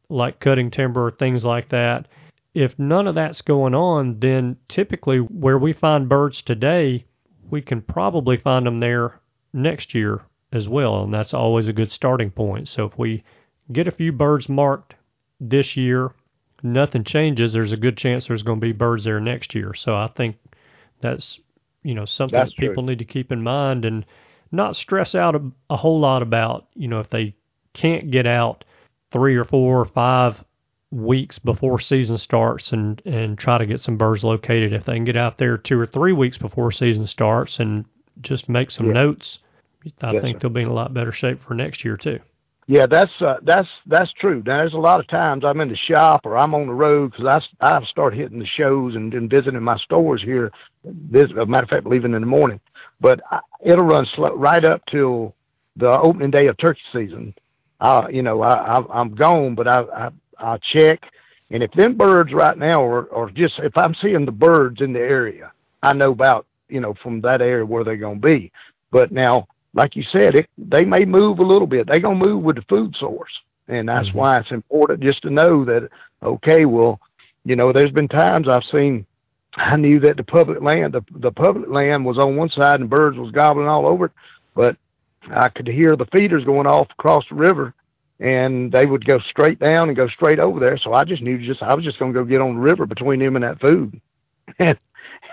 [0.09, 2.09] like cutting timber or things like that,
[2.55, 7.05] if none of that's going on, then typically where we find birds today,
[7.51, 9.21] we can probably find them there
[9.53, 10.21] next year
[10.53, 11.03] as well.
[11.03, 12.69] And that's always a good starting point.
[12.69, 13.25] So if we
[13.73, 14.95] get a few birds marked
[15.41, 16.13] this year,
[16.63, 19.75] nothing changes, there's a good chance there's going to be birds there next year.
[19.75, 20.37] So I think
[21.01, 21.41] that's,
[21.83, 22.91] you know, something that's that people true.
[22.91, 24.05] need to keep in mind and
[24.51, 27.35] not stress out a, a whole lot about, you know, if they
[27.73, 28.65] can't get out
[29.11, 30.45] three or four or five
[30.93, 34.73] weeks before season starts and and try to get some birds located.
[34.73, 37.85] If they can get out there two or three weeks before season starts and
[38.21, 38.93] just make some yeah.
[38.93, 39.39] notes,
[40.03, 40.41] I yes, think sir.
[40.41, 42.21] they'll be in a lot better shape for next year too.
[42.69, 44.43] Yeah, that's uh, that's that's true.
[44.47, 47.13] Now, there's a lot of times I'm in the shop or I'm on the road
[47.13, 50.53] because I I start hitting the shows and, and visiting my stores here.
[50.85, 52.61] This, as a matter of fact, leaving in the morning,
[53.01, 55.35] but I, it'll run slow, right up till
[55.77, 57.35] the opening day of turkey season,
[57.81, 60.11] I, you know, I, I I'm gone, but I, I
[60.43, 61.01] I check,
[61.51, 64.93] and if them birds right now are, are just if I'm seeing the birds in
[64.93, 65.53] the area,
[65.83, 68.51] I know about you know from that area where they're gonna be.
[68.91, 71.87] But now, like you said, it they may move a little bit.
[71.87, 73.33] They're gonna move with the food source,
[73.69, 74.19] and that's mm-hmm.
[74.19, 75.89] why it's important just to know that.
[76.23, 77.01] Okay, well,
[77.45, 79.07] you know, there's been times I've seen.
[79.57, 82.89] I knew that the public land, the the public land was on one side and
[82.89, 84.13] birds was gobbling all over it,
[84.55, 84.77] but
[85.31, 87.75] I could hear the feeders going off across the river,
[88.23, 90.79] and they would go straight down and go straight over there.
[90.79, 92.87] So I just knew just I was just going to go get on the river
[92.87, 94.01] between them and that food,
[94.59, 94.79] and,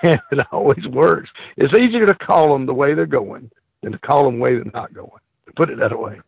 [0.01, 1.29] and it always works.
[1.55, 3.51] It's easier to call them the way they're going
[3.83, 5.09] than to call them the way they're not going.
[5.55, 6.19] Put it that way.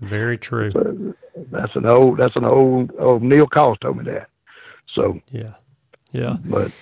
[0.00, 0.72] Very true.
[0.72, 1.14] So
[1.52, 2.18] that's an old.
[2.18, 2.90] That's an old.
[2.98, 4.28] Old Neil Cost told me that.
[4.94, 5.54] So yeah,
[6.10, 6.36] yeah.
[6.44, 6.72] But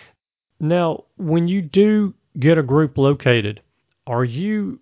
[0.60, 3.60] now, when you do get a group located,
[4.06, 4.78] are you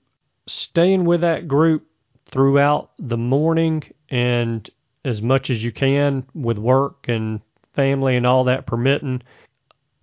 [0.46, 1.86] staying with that group
[2.30, 3.82] throughout the morning
[4.14, 4.70] and
[5.04, 7.40] as much as you can with work and
[7.74, 9.20] family and all that permitting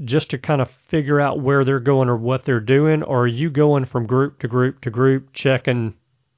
[0.04, 3.28] just to kind of figure out where they're going or what they're doing or are
[3.28, 5.94] you going from group to group to group checking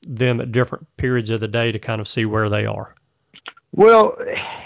[0.06, 2.94] them at different periods of the day to kind of see where they are
[3.72, 4.16] well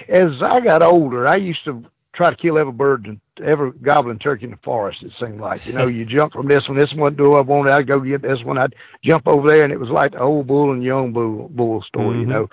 [0.10, 1.86] as i got older i used to
[2.18, 5.04] try to kill every bird and every goblin turkey in the forest.
[5.04, 7.70] It seemed like you know you jump from this one, this one do I want,
[7.70, 10.48] I'd go get this one, I'd jump over there, and it was like the old
[10.48, 12.18] bull and young bull bull story.
[12.18, 12.20] Mm-hmm.
[12.22, 12.50] You know,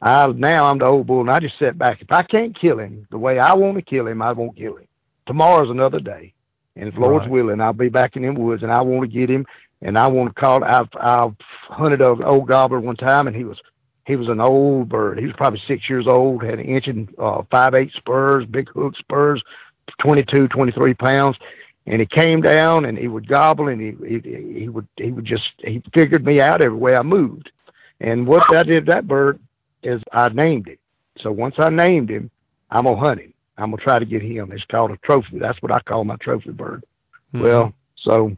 [0.00, 2.00] I now I'm the old bull, and I just sit back.
[2.00, 4.76] If I can't kill him the way I want to kill him, I won't kill
[4.76, 4.86] him.
[5.26, 6.32] Tomorrow's another day,
[6.76, 7.30] and if Lord's right.
[7.30, 9.46] willing, I'll be back in them woods, and I want to get him,
[9.82, 10.62] and I want to call.
[10.64, 11.34] I've I've
[11.68, 13.58] hunted an old gobbler one time, and he was
[14.06, 15.18] he was an old bird.
[15.18, 18.68] He was probably six years old, had an inch and uh, five eight spurs, big
[18.70, 19.42] hook spurs,
[20.00, 21.36] 22, 23 pounds.
[21.86, 25.24] And he came down and he would gobble and he, he, he would, he would
[25.24, 27.50] just, he figured me out every way I moved.
[28.00, 29.40] And what I did that bird
[29.82, 30.78] is I named him.
[31.20, 32.30] So once I named him,
[32.70, 33.34] I'm to hunt him.
[33.56, 34.52] I'm going to try to get him.
[34.52, 35.38] It's called a trophy.
[35.38, 36.84] That's what I call my trophy bird.
[37.34, 37.44] Mm-hmm.
[37.44, 38.36] Well, so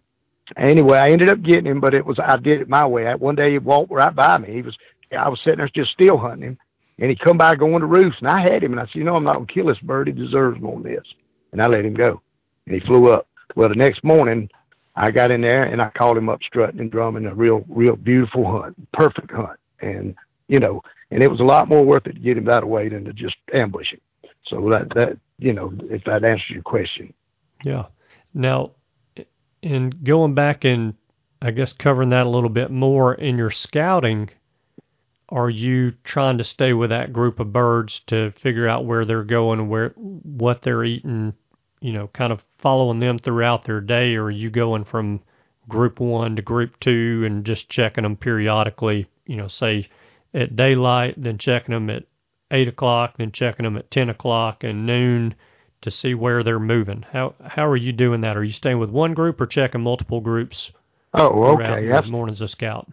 [0.57, 3.13] anyway, I ended up getting him, but it was, I did it my way.
[3.15, 4.53] One day he walked right by me.
[4.53, 4.77] He was
[5.17, 6.59] I was sitting there just still hunting him,
[6.99, 9.05] and he come by going to roost, and I had him, and I said, you
[9.05, 10.07] know, I'm not gonna kill this bird.
[10.07, 11.05] He deserves more than this,
[11.53, 12.21] and I let him go,
[12.67, 13.27] and he flew up.
[13.57, 14.49] Well, the next morning,
[14.95, 17.97] I got in there and I called him up strutting and drumming a real, real
[17.97, 20.15] beautiful hunt, perfect hunt, and
[20.51, 20.83] you know,
[21.13, 23.13] and it was a lot more worth it to get him that way than to
[23.13, 24.01] just ambush him.
[24.47, 27.15] So that that you know, if that answers your question.
[27.65, 27.87] Yeah.
[28.35, 28.73] Now,
[29.63, 30.95] in going back and
[31.41, 34.29] I guess covering that a little bit more in your scouting,
[35.29, 39.23] are you trying to stay with that group of birds to figure out where they're
[39.23, 41.33] going, where what they're eating,
[41.81, 45.21] you know, kind of following them throughout their day, or are you going from
[45.69, 49.89] group one to group two and just checking them periodically, you know, say
[50.35, 52.05] at daylight, then checking them at
[52.51, 55.35] eight o'clock, then checking them at ten o'clock and noon
[55.83, 57.05] to see where they're moving.
[57.13, 58.37] How how are you doing that?
[58.37, 60.73] Are you staying with one group or checking multiple groups?
[61.15, 61.89] Oh, okay.
[61.89, 62.89] That's mornings a scout.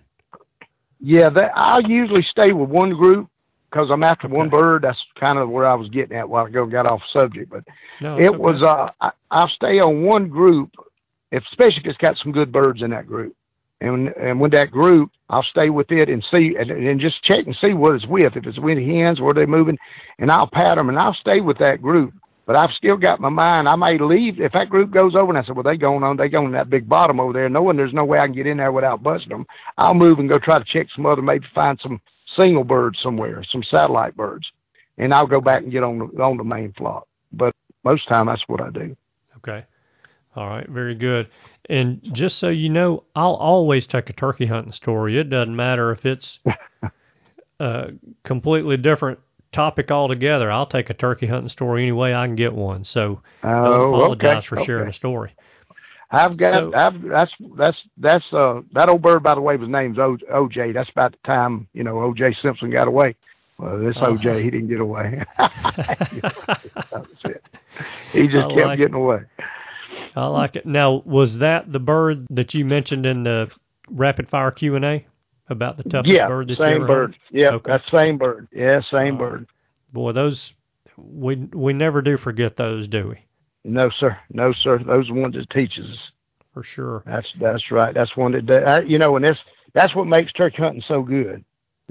[1.00, 3.30] Yeah, that, I usually stay with one group
[3.70, 4.36] because I'm after okay.
[4.36, 4.82] one bird.
[4.82, 6.66] That's kind of where I was getting at while ago.
[6.66, 7.64] Got off subject, but
[8.02, 8.38] no, it okay.
[8.38, 10.72] was uh, I, I'll stay on one group,
[11.32, 13.36] if, especially if it's got some good birds in that group.
[13.80, 17.46] And and with that group, I'll stay with it and see and, and just check
[17.46, 18.36] and see what it's with.
[18.36, 19.78] If it's with hens, where they're moving,
[20.18, 22.14] and I'll pat them and I'll stay with that group.
[22.48, 23.68] But I've still got my mind.
[23.68, 26.18] I may leave if that group goes over, and I said, "Well, they going on.
[26.18, 28.48] They going in that big bottom over there, knowing there's no way I can get
[28.48, 29.46] in there without busting them."
[29.78, 32.02] I'll move and go try to check some other, maybe find some
[32.36, 34.50] single birds somewhere, some satellite birds,
[34.98, 37.06] and I'll go back and get on the on the main flock.
[37.34, 38.96] But most time, that's what I do.
[39.38, 39.66] Okay.
[40.36, 40.68] All right.
[40.70, 41.28] Very good.
[41.70, 45.18] And just so you know, I'll always take a turkey hunting story.
[45.20, 46.40] It doesn't matter if it's
[47.60, 47.90] a
[48.24, 49.20] completely different
[49.52, 50.52] topic altogether.
[50.52, 52.86] I'll take a turkey hunting story any way I can get one.
[52.86, 54.92] So oh, don't apologize okay, for sharing okay.
[54.92, 55.36] a story.
[56.10, 59.68] I've got so, I've that's that's that's uh that old bird by the way was
[59.68, 60.74] named o, OJ.
[60.74, 63.16] That's about the time you know OJ Simpson got away.
[63.58, 64.12] Well, this uh-huh.
[64.12, 65.22] OJ he didn't get away.
[65.38, 67.44] that was it.
[68.14, 69.00] He just I kept like getting it.
[69.00, 69.20] away.
[70.18, 70.66] I like it.
[70.66, 73.50] Now, was that the bird that you mentioned in the
[73.90, 75.06] rapid fire Q and A?
[75.50, 77.16] about the toughest yeah, bird that same bird.
[77.32, 77.72] Yeah, okay.
[77.72, 78.48] that same bird.
[78.52, 79.48] Yeah, same uh, bird.
[79.94, 80.54] Boy, those
[80.98, 83.20] we we never do forget those, do we?
[83.64, 84.18] No, sir.
[84.32, 84.80] No, sir.
[84.80, 86.12] Those are ones that teaches us.
[86.54, 87.04] For sure.
[87.06, 87.94] That's that's right.
[87.94, 89.40] That's one that I, you know, and that's
[89.74, 91.44] that's what makes turkey hunting so good.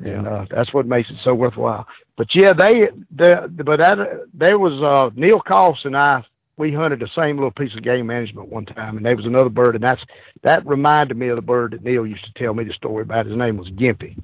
[0.02, 0.18] Yeah.
[0.18, 1.86] And uh, that's what makes it so worthwhile.
[2.16, 3.98] But yeah, they the but that
[4.34, 6.24] there was uh Neil Cost and I
[6.56, 9.50] we hunted the same little piece of game management one time, and there was another
[9.50, 10.02] bird, and that's
[10.42, 13.26] that reminded me of the bird that Neil used to tell me the story about.
[13.26, 14.16] His name was Gimpy,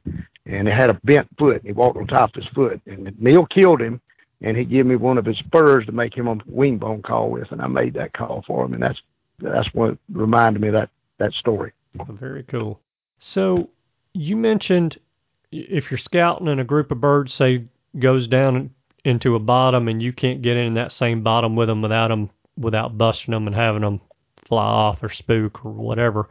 [0.47, 2.81] and it had a bent foot, and he walked on top of his foot.
[2.87, 4.01] And Neil killed him,
[4.41, 7.31] and he gave me one of his spurs to make him a wing bone call
[7.31, 9.01] with, and I made that call for him, and that's
[9.39, 11.73] that's what reminded me that that story.
[12.09, 12.81] Very cool.
[13.19, 13.69] So
[14.15, 14.99] you mentioned
[15.51, 17.65] if you're scouting and a group of birds say
[17.99, 18.71] goes down
[19.05, 22.31] into a bottom and you can't get in that same bottom with them without them
[22.57, 24.01] without busting them and having them
[24.47, 26.29] fly off or spook or whatever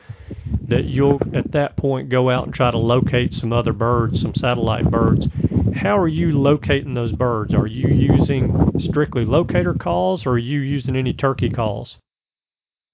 [0.67, 4.35] that you'll at that point go out and try to locate some other birds some
[4.35, 5.27] satellite birds.
[5.75, 7.53] How are you locating those birds?
[7.53, 11.97] Are you using strictly locator calls or are you using any turkey calls?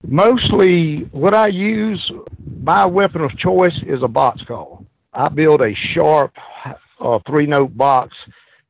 [0.04, 2.12] Mostly what i use
[2.62, 4.86] my weapon of choice is a box call.
[5.14, 6.34] I build a sharp
[7.00, 8.16] uh, three note box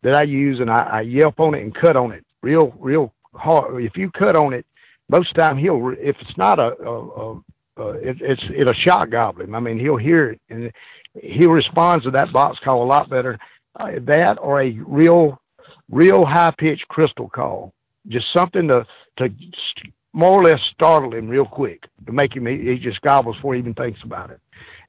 [0.04, 3.14] that I use, and I, I yelp on it and cut on it real, real
[3.34, 3.84] hard.
[3.84, 4.66] If you cut on it,
[5.10, 5.94] most of the time he'll.
[6.00, 7.44] If it's not a, a, a,
[7.78, 9.56] a it, it's it'll shock him.
[9.56, 10.72] I mean, he'll hear it and
[11.22, 13.38] he responds to that box call a lot better.
[13.80, 15.40] Uh, that or a real,
[15.90, 17.74] real high pitched crystal call,
[18.08, 18.86] just something to
[19.18, 19.30] to
[20.14, 23.54] more or less startle him real quick to make him he, he just gobbles before
[23.54, 24.40] he even thinks about it.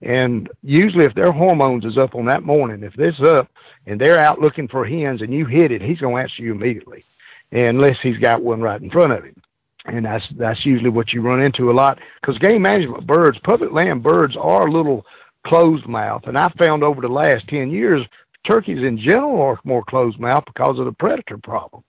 [0.01, 3.49] And usually, if their hormones is up on that morning, if this up
[3.87, 6.53] and they're out looking for hens and you hit it, he's going to answer you
[6.53, 7.05] immediately,
[7.51, 9.43] unless he's got one right in front of him.
[9.87, 13.73] And that's that's usually what you run into a lot because game management birds, public
[13.73, 15.05] land birds, are a little
[15.47, 16.23] closed mouth.
[16.27, 18.07] And I found over the last ten years,
[18.47, 21.83] turkeys in general are more closed mouth because of the predator problem.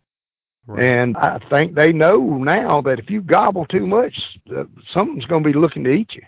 [0.66, 0.84] Right.
[0.86, 4.14] And I think they know now that if you gobble too much,
[4.56, 6.22] uh, something's going to be looking to eat you.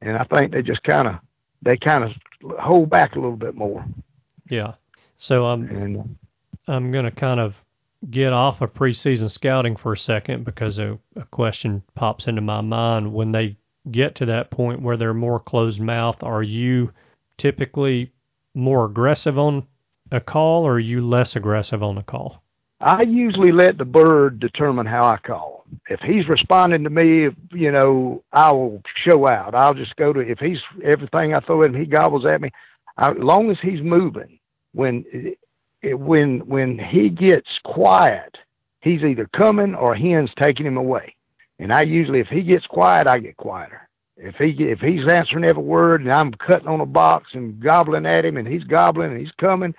[0.00, 1.16] And I think they just kind of
[1.62, 2.12] they kind of
[2.58, 3.84] hold back a little bit more.
[4.48, 4.74] Yeah.
[5.16, 6.16] So um, uh, I'm and,
[6.66, 7.54] I'm going to kind of
[8.10, 12.60] get off of preseason scouting for a second because a, a question pops into my
[12.60, 13.12] mind.
[13.12, 13.56] When they
[13.90, 16.92] get to that point where they're more closed mouth, are you
[17.38, 18.12] typically
[18.54, 19.66] more aggressive on
[20.10, 22.42] a call or are you less aggressive on a call?
[22.80, 25.57] I usually let the bird determine how I call.
[25.88, 29.54] If he's responding to me, you know, I will show out.
[29.54, 32.50] I'll just go to if he's everything I throw at him, he gobbles at me.
[32.96, 34.38] I, as long as he's moving,
[34.72, 35.04] when
[35.82, 38.36] when when he gets quiet,
[38.80, 41.14] he's either coming or hen's taking him away.
[41.58, 43.88] And I usually, if he gets quiet, I get quieter.
[44.16, 48.06] If he if he's answering every word and I'm cutting on a box and gobbling
[48.06, 49.74] at him and he's gobbling and he's coming,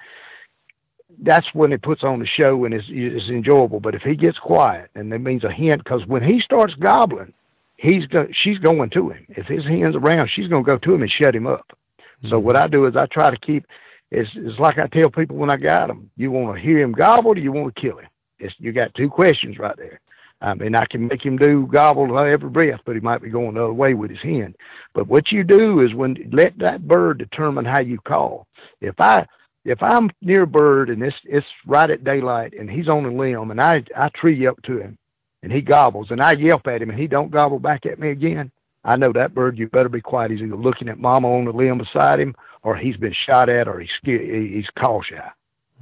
[1.24, 3.80] that's when it puts on the show and it's, it's enjoyable.
[3.80, 7.34] But if he gets quiet, and that means a hint, because when he starts gobbling,
[7.78, 9.26] he's go, she's going to him.
[9.30, 11.68] If his hen's around, she's going to go to him and shut him up.
[11.70, 12.30] Mm-hmm.
[12.30, 13.66] So what I do is I try to keep
[14.12, 16.10] it's it's like I tell people when I got them.
[16.18, 18.08] You want to hear him gobble, or you want to kill him?
[18.40, 20.00] It's you got two questions right there.
[20.42, 23.56] I mean, I can make him do gobble every breath, but he might be going
[23.56, 24.56] the other way with his hen.
[24.94, 28.48] But what you do is when let that bird determine how you call.
[28.80, 29.28] If I
[29.66, 33.12] if I'm near a bird and it's it's right at daylight and he's on a
[33.12, 34.98] limb and I I tree up to him
[35.44, 38.10] and he gobbles and I yelp at him and he don't gobble back at me
[38.10, 38.52] again,
[38.84, 39.58] I know that bird.
[39.58, 40.32] You better be quiet.
[40.32, 43.68] He's either looking at mama on the limb beside him or he's been shot at
[43.68, 45.30] or he's he's call shy.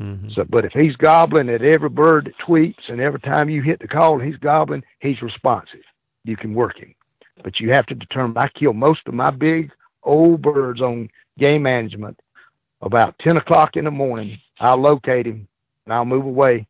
[0.02, 0.30] Mm-hmm.
[0.30, 3.80] So, but if he's gobbling at every bird that tweets and every time you hit
[3.80, 5.84] the call and he's gobbling, he's responsive.
[6.24, 6.94] You can work him,
[7.44, 8.38] but you have to determine.
[8.38, 9.72] I kill most of my big
[10.04, 11.10] old birds on
[11.40, 12.20] game management
[12.82, 14.40] about ten o'clock in the morning.
[14.60, 15.48] I'll locate him
[15.86, 16.68] and I'll move away.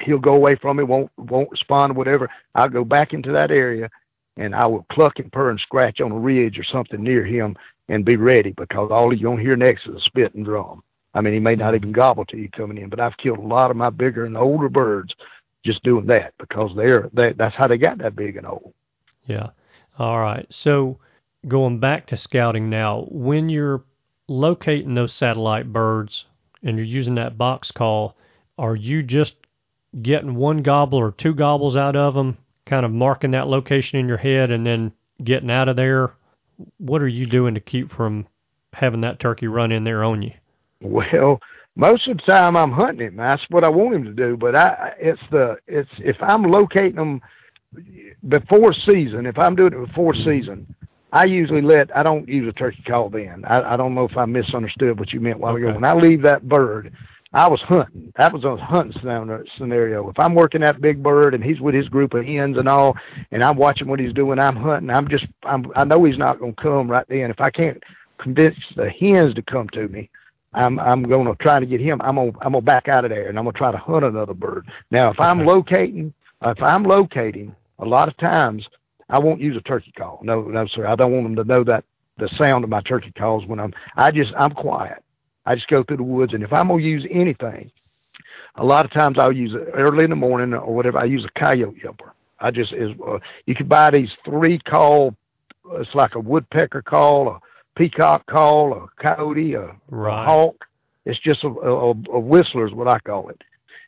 [0.00, 2.28] He'll go away from me, won't won't respond whatever.
[2.54, 3.88] I'll go back into that area
[4.36, 7.56] and I will cluck and purr and scratch on a ridge or something near him
[7.88, 10.82] and be ready because all you're gonna hear next is a spit and drum.
[11.14, 13.42] I mean, he may not even gobble to you coming in, but I've killed a
[13.42, 15.14] lot of my bigger and older birds
[15.64, 18.74] just doing that because they're they, that's how they got that big and old.
[19.26, 19.50] Yeah.
[19.98, 20.46] All right.
[20.50, 20.98] So
[21.46, 23.82] going back to scouting now, when you're
[24.28, 26.24] locating those satellite birds
[26.62, 28.16] and you're using that box call,
[28.58, 29.34] are you just
[30.02, 34.08] getting one gobble or two gobbles out of them, kind of marking that location in
[34.08, 36.12] your head and then getting out of there?
[36.78, 38.26] What are you doing to keep from
[38.72, 40.32] having that turkey run in there on you?
[40.80, 41.40] Well,
[41.76, 43.16] most of the time I'm hunting him.
[43.16, 44.36] That's what I want him to do.
[44.36, 47.20] But I, it's the, it's if I'm locating them
[48.28, 50.74] before season, if I'm doing it before season,
[51.14, 51.96] I usually let.
[51.96, 53.44] I don't use a turkey call then.
[53.46, 55.62] I, I don't know if I misunderstood what you meant while okay.
[55.62, 55.74] ago.
[55.74, 56.92] When I leave that bird,
[57.32, 58.12] I was hunting.
[58.16, 59.00] That was a hunting
[59.56, 60.10] scenario.
[60.10, 62.96] If I'm working that big bird and he's with his group of hens and all,
[63.30, 64.90] and I'm watching what he's doing, I'm hunting.
[64.90, 65.24] I'm just.
[65.44, 65.66] I'm.
[65.76, 67.30] I know he's not going to come right then.
[67.30, 67.80] If I can't
[68.18, 70.10] convince the hens to come to me,
[70.52, 72.02] I'm I'm going to try to get him.
[72.02, 74.34] I'm gonna I'm gonna back out of there, and I'm gonna try to hunt another
[74.34, 74.66] bird.
[74.90, 76.12] Now, if I'm locating,
[76.42, 78.66] if I'm locating, a lot of times
[79.08, 80.20] I won't use a turkey call.
[80.22, 80.86] No, no, sir.
[80.86, 81.84] I don't want them to know that
[82.18, 83.72] the sound of my turkey calls when I'm.
[83.96, 85.02] I just I'm quiet.
[85.46, 87.70] I just go through the woods, and if I'm gonna use anything,
[88.56, 90.98] a lot of times I'll use it early in the morning or whatever.
[90.98, 92.12] I use a coyote yelper.
[92.40, 92.90] I just is.
[93.06, 95.14] Uh, you can buy these three call.
[95.72, 97.40] It's like a woodpecker call, a
[97.76, 100.22] peacock call, a coyote, a, right.
[100.22, 100.64] a hawk.
[101.06, 103.42] It's just a, a, a whistler is what I call it.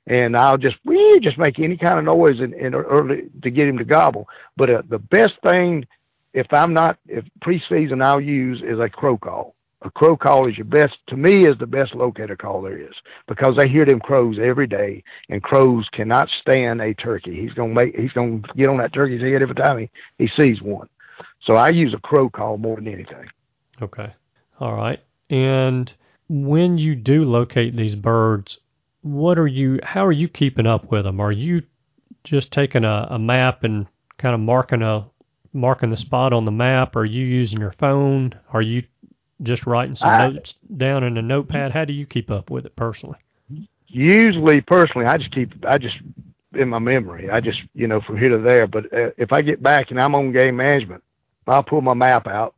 [0.07, 3.69] And I'll just we just make any kind of noise in, in early to get
[3.69, 4.29] him to gobble.
[4.57, 5.87] But uh, the best thing,
[6.33, 9.55] if I'm not if preseason, I'll use is a crow call.
[9.83, 12.95] A crow call is your best to me is the best locator call there is
[13.29, 17.41] because they hear them crows every day, and crows cannot stand a turkey.
[17.41, 20.63] He's gonna make he's gonna get on that turkey's head every time he, he sees
[20.63, 20.89] one.
[21.45, 23.27] So I use a crow call more than anything.
[23.83, 24.13] Okay.
[24.61, 25.01] All right.
[25.31, 25.93] And
[26.29, 28.59] when you do locate these birds,
[29.07, 31.21] what are you how are you keeping up with them?
[31.21, 31.63] Are you
[32.25, 33.87] just taking a, a map and
[34.19, 35.07] kind of marking a
[35.53, 36.97] marking the spot on the map?
[36.97, 38.35] Are you using your phone?
[38.53, 38.83] Are you
[39.43, 41.71] just writing some I, notes down in a notepad?
[41.71, 43.19] How do you keep up with it personally?
[43.87, 45.97] Usually, personally, I just keep I just
[46.55, 47.31] in my memory.
[47.31, 48.67] I just you know from here to there.
[48.67, 51.03] But uh, if I get back and I'm on game management,
[51.47, 52.57] I'll pull my map out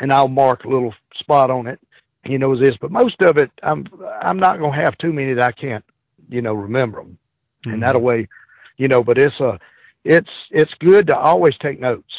[0.00, 1.78] and I'll mark a little spot on it.
[2.24, 3.86] He knows this, but most of it, I'm
[4.22, 5.84] I'm not gonna have too many that I can't,
[6.30, 7.18] you know, remember them,
[7.66, 7.74] mm-hmm.
[7.74, 8.28] and that way,
[8.76, 9.02] you know.
[9.04, 9.58] But it's a,
[10.04, 12.12] it's it's good to always take notes.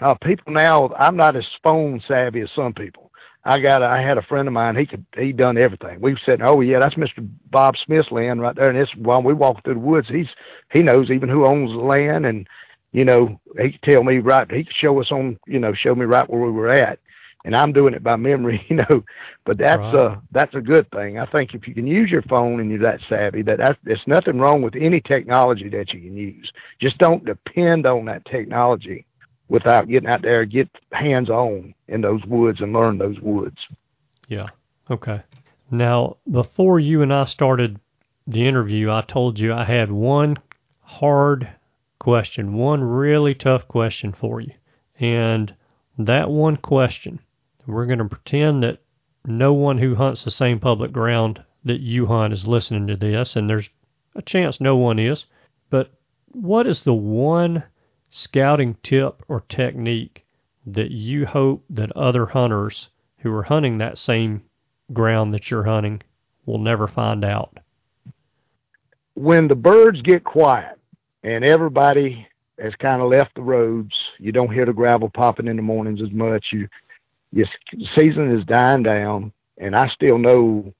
[0.00, 3.10] Uh, people now, I'm not as phone savvy as some people.
[3.44, 4.76] I got, a, I had a friend of mine.
[4.76, 6.00] He could, he done everything.
[6.00, 8.68] We said, oh yeah, that's Mister Bob Smith's land right there.
[8.68, 10.26] And it's while we walk through the woods, he's,
[10.72, 12.46] he knows even who owns the land, and
[12.92, 14.50] you know, he could tell me right.
[14.50, 16.98] He could show us on, you know, show me right where we were at
[17.46, 19.04] and I'm doing it by memory, you know.
[19.46, 19.94] But that's right.
[19.94, 21.18] uh that's a good thing.
[21.18, 24.02] I think if you can use your phone and you're that savvy, that that's there's
[24.06, 26.52] nothing wrong with any technology that you can use.
[26.80, 29.06] Just don't depend on that technology
[29.48, 33.58] without getting out there, get hands on in those woods and learn those woods.
[34.26, 34.48] Yeah.
[34.90, 35.22] Okay.
[35.70, 37.78] Now, before you and I started
[38.26, 40.36] the interview, I told you I had one
[40.80, 41.48] hard
[42.00, 44.52] question, one really tough question for you.
[44.98, 45.54] And
[45.98, 47.20] that one question
[47.66, 48.78] we're going to pretend that
[49.24, 53.36] no one who hunts the same public ground that you hunt is listening to this,
[53.36, 53.68] and there's
[54.14, 55.26] a chance no one is.
[55.68, 55.90] But
[56.32, 57.64] what is the one
[58.10, 60.24] scouting tip or technique
[60.66, 62.88] that you hope that other hunters
[63.18, 64.42] who are hunting that same
[64.92, 66.02] ground that you're hunting
[66.44, 67.58] will never find out?
[69.14, 70.78] When the birds get quiet
[71.24, 72.26] and everybody
[72.60, 76.00] has kind of left the roads, you don't hear the gravel popping in the mornings
[76.00, 76.46] as much.
[76.52, 76.68] You
[77.36, 77.48] Yes,
[77.94, 80.72] season is dying down, and I still know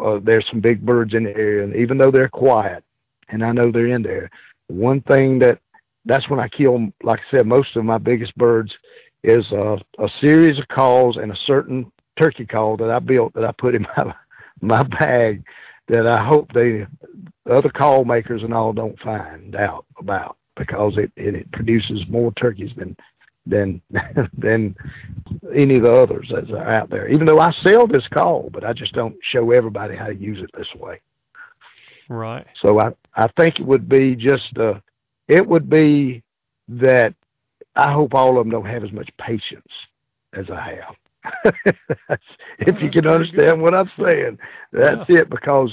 [0.00, 2.84] uh, there's some big birds in the area, and even though they're quiet,
[3.30, 4.30] and I know they're in there,
[4.68, 5.58] one thing that
[6.04, 8.72] that's when I kill, like I said, most of my biggest birds
[9.24, 13.44] is a, a series of calls and a certain turkey call that I built that
[13.44, 14.14] I put in my
[14.60, 15.42] my bag
[15.88, 16.86] that I hope the
[17.50, 22.30] other call makers and all don't find out about because it it, it produces more
[22.34, 22.96] turkeys than
[23.48, 23.80] than
[24.38, 24.76] than
[25.54, 27.08] any of the others that are out there.
[27.08, 30.38] Even though I sell this call, but I just don't show everybody how to use
[30.42, 31.00] it this way.
[32.08, 32.46] Right.
[32.62, 34.74] So I I think it would be just uh
[35.26, 36.22] it would be
[36.68, 37.14] that
[37.76, 39.72] I hope all of them don't have as much patience
[40.32, 40.96] as I have.
[42.58, 44.38] if you can understand what I'm saying,
[44.72, 45.20] that's yeah.
[45.20, 45.70] it because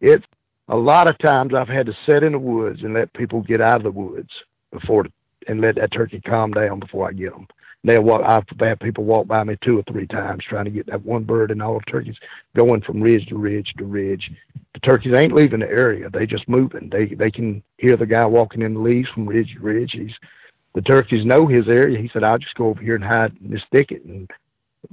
[0.00, 0.24] it's
[0.68, 3.60] a lot of times I've had to sit in the woods and let people get
[3.60, 4.30] out of the woods
[4.70, 5.06] before
[5.48, 7.48] and let that turkey calm down before I get them.
[7.84, 8.22] They'll walk.
[8.24, 11.24] I've had people walk by me two or three times trying to get that one
[11.24, 12.16] bird and all the turkeys
[12.56, 14.30] going from ridge to ridge to ridge.
[14.74, 16.90] The turkeys ain't leaving the area; they just moving.
[16.90, 19.92] They they can hear the guy walking in the leaves from ridge to ridge.
[19.92, 20.14] He's
[20.74, 21.98] the turkeys know his area.
[22.00, 24.28] He said, "I'll just go over here and hide in this thicket and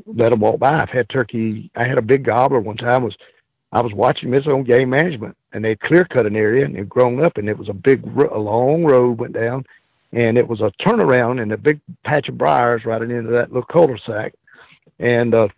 [0.06, 1.72] let them walk by." I've had turkey.
[1.76, 3.04] I had a big gobbler one time.
[3.04, 3.16] Was
[3.72, 6.88] I was watching this on game management, and they clear cut an area and it
[6.88, 9.66] grown up, and it was a big, a long road went down,
[10.16, 13.68] and it was a turnaround and a big patch of briars right into that little
[13.68, 14.34] cul-de-sac,
[14.98, 15.50] and uh,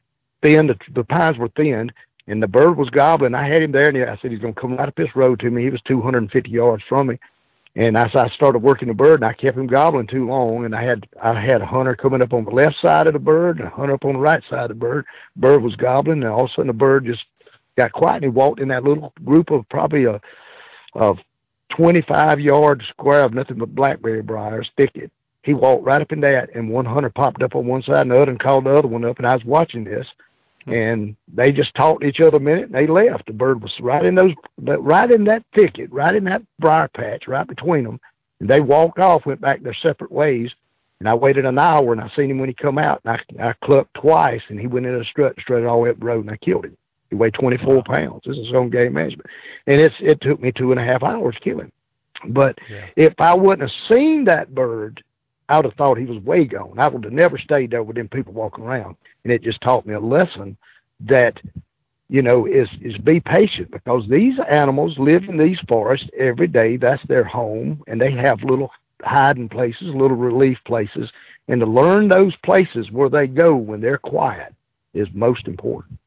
[0.41, 0.67] thin.
[0.67, 1.93] The, the pines were thinned,
[2.25, 3.35] and the bird was gobbling.
[3.35, 5.39] I had him there, and I said he's going to come right up this road
[5.41, 5.61] to me.
[5.61, 7.19] He was 250 yards from me,
[7.75, 10.75] and as I started working the bird, and I kept him gobbling too long, and
[10.75, 13.59] I had I had a hunter coming up on the left side of the bird,
[13.59, 15.05] and a hunter up on the right side of the bird.
[15.35, 17.25] Bird was gobbling, and all of a sudden the bird just
[17.77, 20.19] got quiet, and he walked in that little group of probably a
[20.95, 21.19] of
[21.77, 25.11] 25 yard square of nothing but blackberry briars thicket.
[25.43, 28.11] He walked right up in that, and one hunter popped up on one side, and
[28.11, 30.05] the other and called the other one up, and I was watching this,
[30.65, 30.73] hmm.
[30.73, 33.27] and they just talked to each other a minute, and they left.
[33.27, 36.89] The bird was right in those, but right in that thicket, right in that briar
[36.89, 37.99] patch, right between them.
[38.39, 40.51] And they walked off, went back their separate ways.
[40.99, 43.49] And I waited an hour, and I seen him when he come out, and I,
[43.49, 45.99] I clucked twice, and he went in a strut, and strutted all the way up
[45.99, 46.77] the road, and I killed him.
[47.09, 48.23] He weighed 24 pounds.
[48.25, 49.29] This is on game management,
[49.65, 51.71] and it's it took me two and a half hours to kill him.
[52.29, 52.85] But yeah.
[52.95, 55.03] if I wouldn't have seen that bird,
[55.49, 56.79] I would have thought he was way gone.
[56.79, 59.85] I would have never stayed there with them people walking around, and it just taught
[59.85, 60.57] me a lesson
[61.01, 61.37] that
[62.09, 66.77] you know is is be patient because these animals live in these forests every day.
[66.77, 68.71] That's their home, and they have little
[69.03, 71.09] hiding places, little relief places,
[71.47, 74.53] and to learn those places where they go when they're quiet
[74.93, 75.99] is most important.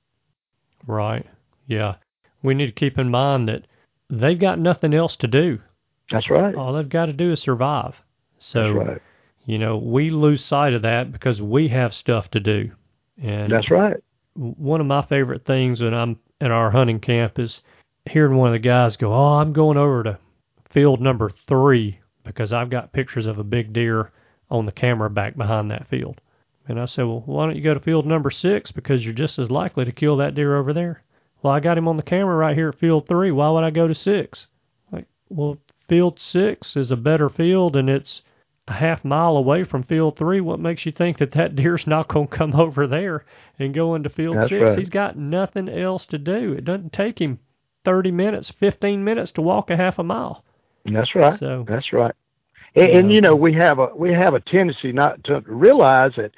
[0.86, 1.26] Right.
[1.66, 1.96] Yeah.
[2.42, 3.66] We need to keep in mind that
[4.08, 5.58] they've got nothing else to do.
[6.10, 6.54] That's right.
[6.54, 7.94] All they've got to do is survive.
[8.38, 9.02] So, right.
[9.46, 12.70] you know, we lose sight of that because we have stuff to do.
[13.22, 13.96] And That's right.
[14.34, 17.60] One of my favorite things when I'm at our hunting camp is
[18.06, 20.18] hearing one of the guys go, "Oh, I'm going over to
[20.70, 24.10] field number 3 because I've got pictures of a big deer
[24.50, 26.20] on the camera back behind that field."
[26.70, 29.40] And I said, well, why don't you go to field number six because you're just
[29.40, 31.02] as likely to kill that deer over there.
[31.42, 33.32] Well, I got him on the camera right here at field three.
[33.32, 34.46] Why would I go to six?
[34.92, 35.58] Like, well,
[35.88, 38.22] field six is a better field and it's
[38.68, 40.40] a half mile away from field three.
[40.40, 43.24] What makes you think that that deer's not going to come over there
[43.58, 44.62] and go into field That's six?
[44.62, 44.78] Right.
[44.78, 46.52] He's got nothing else to do.
[46.52, 47.40] It doesn't take him
[47.84, 50.44] 30 minutes, 15 minutes to walk a half a mile.
[50.84, 51.36] That's right.
[51.36, 52.14] So, That's right.
[52.76, 56.30] And, and you know we have a we have a tendency not to realize that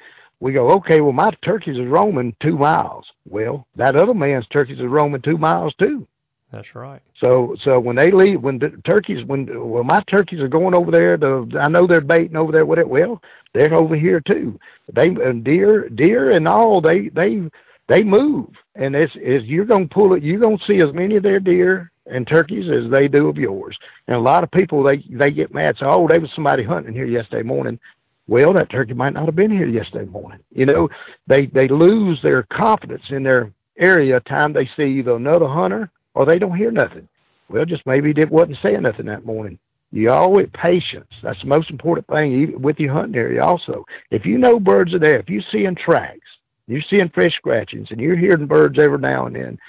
[0.43, 3.05] we go, okay, well, my turkeys is roaming two miles.
[3.29, 6.05] Well, that other man's turkeys is roaming two miles too.
[6.51, 7.01] That's right.
[7.17, 10.91] So, so when they leave, when the turkeys, when well, my turkeys are going over
[10.91, 12.89] there, to, I know they're baiting over there with it.
[12.89, 13.21] Well,
[13.53, 14.59] they're over here too.
[14.93, 17.49] They and deer, deer, and all they they
[17.87, 20.23] they move, and it's is you're gonna pull it.
[20.23, 23.77] You're gonna see as many of their deer and turkeys as they do of yours.
[24.07, 25.77] And a lot of people they they get mad.
[25.79, 27.79] So, oh, there was somebody hunting here yesterday morning.
[28.27, 30.39] Well, that turkey might not have been here yesterday morning.
[30.51, 30.89] You know,
[31.27, 36.25] they they lose their confidence in their area time they see either another hunter or
[36.25, 37.07] they don't hear nothing.
[37.49, 39.59] Well, just maybe it wasn't saying nothing that morning.
[39.91, 41.11] You always patience.
[41.21, 43.43] That's the most important thing with your hunting area.
[43.43, 46.19] Also, if you know birds are there, if you're seeing tracks,
[46.67, 49.59] you're seeing fish scratchings, and you're hearing birds every now and then,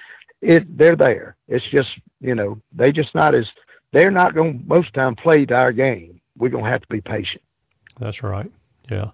[0.41, 1.37] it they're there.
[1.49, 1.89] It's just
[2.21, 3.47] you know they just not as
[3.93, 6.21] they're not going most time play to our game.
[6.39, 7.43] We're going to have to be patient.
[7.99, 8.51] That's right.
[8.91, 9.11] Yeah.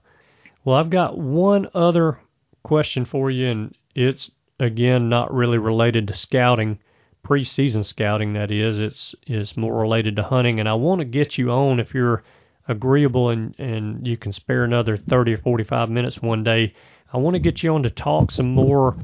[0.64, 2.18] Well, I've got one other
[2.62, 6.78] question for you, and it's again not really related to scouting,
[7.24, 8.33] preseason scouting.
[8.35, 11.81] That is, it's is more related to hunting, and I want to get you on
[11.81, 12.22] if you're
[12.68, 16.74] agreeable and and you can spare another 30 or 45 minutes one day.
[17.12, 18.97] I want to get you on to talk some more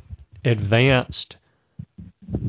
[0.44, 1.36] advanced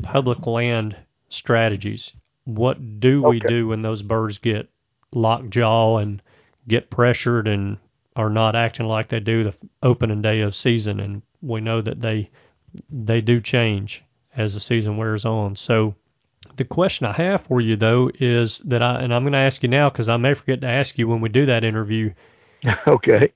[0.02, 0.96] public land
[1.30, 2.12] strategies.
[2.44, 3.48] What do we Okay.
[3.48, 4.68] do when those birds get
[5.12, 6.22] lockjaw and
[6.68, 7.78] get pressured and
[8.16, 11.00] are not acting like they do the opening day of season?
[11.00, 12.30] And we know that they
[12.90, 14.02] they do change
[14.36, 15.56] as the season wears on.
[15.56, 15.94] So
[16.56, 19.62] the question I have for you though is that I and I'm going to ask
[19.62, 22.12] you now because I may forget to ask you when we do that interview
[22.86, 23.32] okay.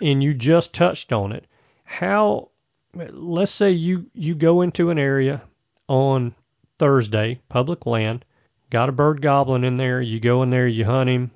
[0.00, 1.46] and you just touched on it.
[1.84, 2.50] How
[2.94, 5.42] let's say you you go into an area
[5.88, 6.34] on
[6.78, 8.24] Thursday, public land,
[8.70, 11.30] got a bird goblin in there, you go in there, you hunt him,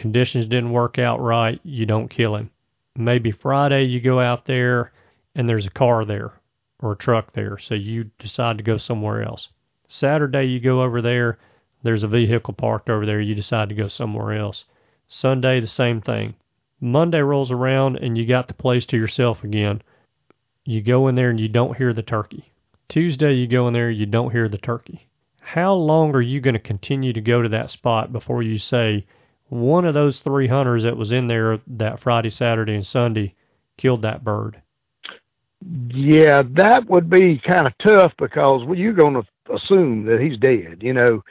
[0.00, 2.50] conditions didn't work out right, you don't kill him.
[2.96, 4.92] Maybe Friday you go out there
[5.34, 6.32] and there's a car there
[6.80, 9.50] or a truck there, so you decide to go somewhere else.
[9.88, 11.38] Saturday you go over there,
[11.82, 14.64] there's a vehicle parked over there, you decide to go somewhere else.
[15.06, 16.34] Sunday the same thing.
[16.80, 19.82] Monday rolls around and you got the place to yourself again.
[20.64, 22.50] You go in there and you don't hear the turkey.
[22.88, 25.06] Tuesday you go in there, you don't hear the turkey.
[25.40, 29.04] How long are you going to continue to go to that spot before you say
[29.50, 33.34] one of those three hunters that was in there that Friday, Saturday, and Sunday
[33.76, 34.62] killed that bird?
[35.88, 40.38] Yeah, that would be kind of tough because well, you're going to assume that he's
[40.38, 41.22] dead, you know.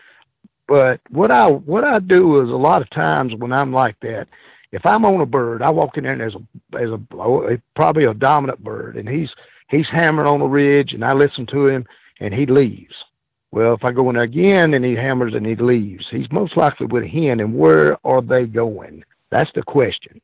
[0.67, 4.28] But what I what I do is a lot of times when I'm like that,
[4.72, 6.41] if I'm on a bird, I walk in there and there's a
[6.72, 9.30] there's a oh, probably a dominant bird, and he's
[9.70, 11.86] he's hammering on the ridge, and I listen to him,
[12.20, 12.93] and he leaves.
[13.51, 16.55] Well, if I go in there again and he hammers and he leaves, he's most
[16.55, 17.39] likely with a hen.
[17.39, 19.03] And where are they going?
[19.31, 20.21] That's the question.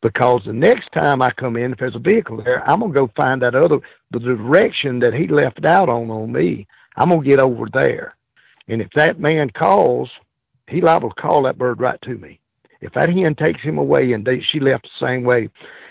[0.00, 3.10] Because the next time I come in, if there's a vehicle there, I'm gonna go
[3.16, 3.78] find that other
[4.12, 6.68] the direction that he left out on on me.
[6.96, 8.14] I'm gonna get over there,
[8.68, 10.08] and if that man calls,
[10.68, 12.38] he liable to call that bird right to me.
[12.80, 15.50] If that hen takes him away and they, she left the same way,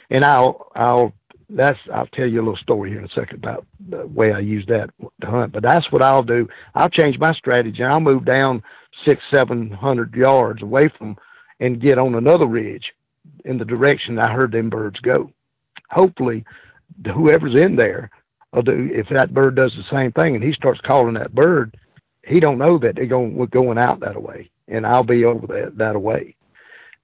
[0.09, 1.11] and I'll I'll
[1.50, 4.39] that's I'll tell you a little story here in a second about the way I
[4.39, 4.89] use that
[5.22, 5.54] to hunt.
[5.54, 6.48] But that's what I'll do.
[6.76, 7.84] I'll change my strategy.
[7.84, 8.62] I'll move down
[9.06, 11.18] six, seven hundred yards away from
[11.60, 12.93] and get on another ridge
[13.45, 15.32] in the direction I heard them birds go.
[15.89, 16.43] Hopefully,
[17.06, 18.12] whoever's in there,
[18.54, 21.78] will do, if that bird does the same thing and he starts calling that bird,
[22.26, 25.48] he don't know that they're going we're going out that way, and I'll be over
[25.48, 26.36] that that way.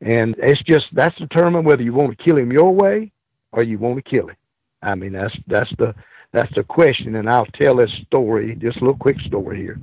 [0.01, 3.12] And it's just that's determined whether you want to kill him your way
[3.53, 4.35] or you want to kill him.
[4.81, 5.95] I mean that's that's the
[6.33, 9.79] that's the question, and I'll tell this story, just a little quick story here.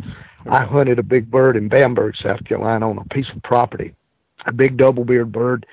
[0.50, 3.94] I hunted a big bird in Bamberg, South Carolina, on a piece of property,
[4.46, 5.64] a big double-billed bird,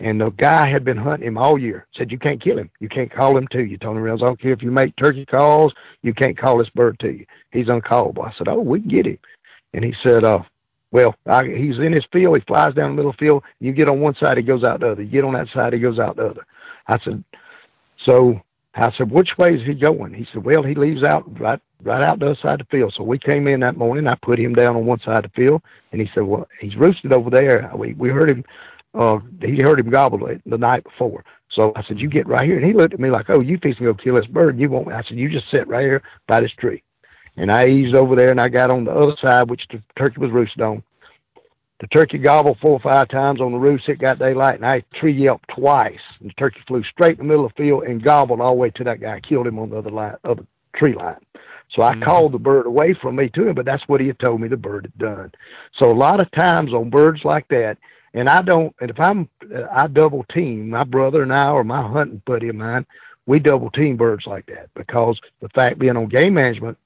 [0.00, 1.86] and the guy had been hunting him all year.
[1.96, 3.78] Said you can't kill him, you can't call him to you.
[3.78, 6.98] Tony Reynolds, I don't care if you make turkey calls, you can't call this bird
[6.98, 7.26] to you.
[7.52, 8.26] He's uncallable.
[8.26, 9.18] I said, oh, we can get him,
[9.72, 10.42] and he said, uh,
[10.90, 12.36] well, I, he's in his field.
[12.36, 13.44] He flies down the middle field.
[13.60, 15.02] You get on one side, he goes out the other.
[15.02, 16.46] You get on that side, he goes out the other.
[16.88, 17.22] I said,
[18.04, 18.40] so
[18.74, 20.14] I said, which way is he going?
[20.14, 22.94] He said, well, he leaves out right right out the other side of the field.
[22.96, 24.06] So we came in that morning.
[24.06, 26.76] I put him down on one side of the field, and he said, well, he's
[26.76, 27.70] roosted over there.
[27.74, 28.44] We we heard him.
[28.94, 31.24] Uh, he heard him gobble it the night before.
[31.50, 32.56] So I said, you get right here.
[32.56, 34.58] And he looked at me like, oh, you fixing to go kill this bird.
[34.58, 34.92] You won't.
[34.92, 36.82] I said, you just sit right here by this tree.
[37.36, 40.20] And I eased over there, and I got on the other side, which the turkey
[40.20, 40.82] was roosted on.
[41.80, 43.88] The turkey gobbled four or five times on the roost.
[43.88, 45.98] It got daylight, and I tree yelped twice.
[46.20, 48.60] And the turkey flew straight in the middle of the field and gobbled all the
[48.60, 49.20] way to that guy.
[49.20, 50.44] Killed him on the other line, other
[50.74, 51.16] tree line.
[51.70, 52.02] So I Mhm.
[52.02, 54.48] called the bird away from me to him, but that's what he had told me
[54.48, 55.32] the bird had done.
[55.72, 57.78] So a lot of times on birds like that,
[58.12, 61.64] and I don't, and if I'm, uh, I double team my brother and I, or
[61.64, 62.86] my hunting buddy of mine,
[63.26, 66.78] we double team birds like that because the fact being on game management,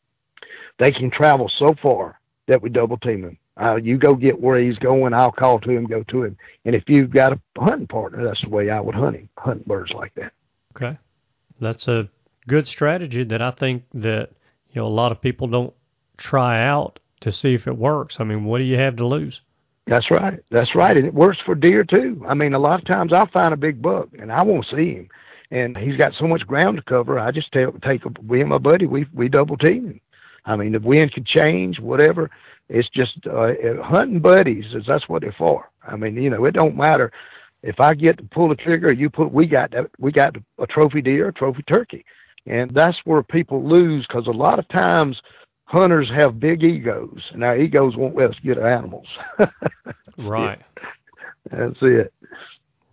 [0.79, 3.37] they can travel so far that we double team them.
[3.61, 6.37] Uh, you go get where he's going, I'll call to him, go to him.
[6.65, 9.67] And if you've got a hunting partner, that's the way I would hunt him, hunt
[9.67, 10.33] birds like that.
[10.77, 10.97] Okay.
[11.61, 12.09] That's a
[12.47, 14.31] good strategy that I think that
[14.71, 15.75] you know a lot of people don't
[16.17, 18.17] try out to see if it works.
[18.21, 19.41] I mean, what do you have to lose?
[19.89, 20.39] That's right.
[20.51, 20.97] That's right.
[20.97, 22.25] And it works for deer too.
[22.29, 24.95] I mean, a lot of times I'll find a big buck and I won't see
[24.95, 25.09] him.
[25.51, 27.19] And he's got so much ground to cover.
[27.19, 30.01] I just tell, take a, me and my buddy, we, we double team him.
[30.45, 32.31] I mean, the wind could change, whatever.
[32.69, 33.53] It's just, uh,
[33.83, 35.71] hunting buddies is that's what they're for.
[35.87, 37.11] I mean, you know, it don't matter
[37.63, 40.67] if I get to pull the trigger, you put, we got that, we got a
[40.67, 42.05] trophy deer, a trophy turkey.
[42.47, 45.21] And that's where people lose because a lot of times
[45.65, 49.07] hunters have big egos and our egos won't let us get animals.
[50.19, 50.61] Right.
[51.51, 52.13] That's it.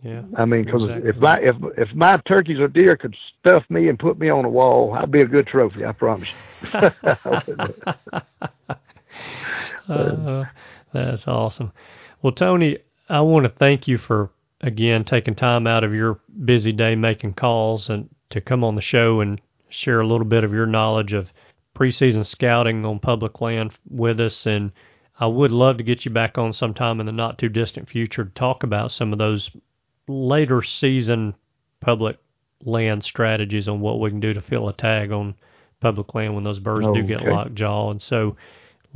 [0.02, 0.22] Yeah.
[0.36, 1.10] I mean, because Exactly.
[1.10, 4.44] if my if if my turkeys or deer could stuff me and put me on
[4.44, 5.84] a wall, I'd be a good trophy.
[5.84, 6.28] I promise
[6.62, 6.90] you.
[9.88, 10.44] uh,
[10.92, 11.72] that's awesome.
[12.22, 14.30] Well, Tony, I want to thank you for
[14.62, 18.80] again taking time out of your busy day making calls and to come on the
[18.80, 21.28] show and share a little bit of your knowledge of
[21.76, 24.72] preseason scouting on public land with us, and
[25.20, 28.24] I would love to get you back on sometime in the not too distant future
[28.24, 29.50] to talk about some of those
[30.08, 31.34] later season
[31.80, 32.16] public
[32.64, 35.34] land strategies on what we can do to fill a tag on
[35.80, 37.30] public land when those birds do get Okay.
[37.30, 37.90] lockjaw.
[37.90, 38.36] And so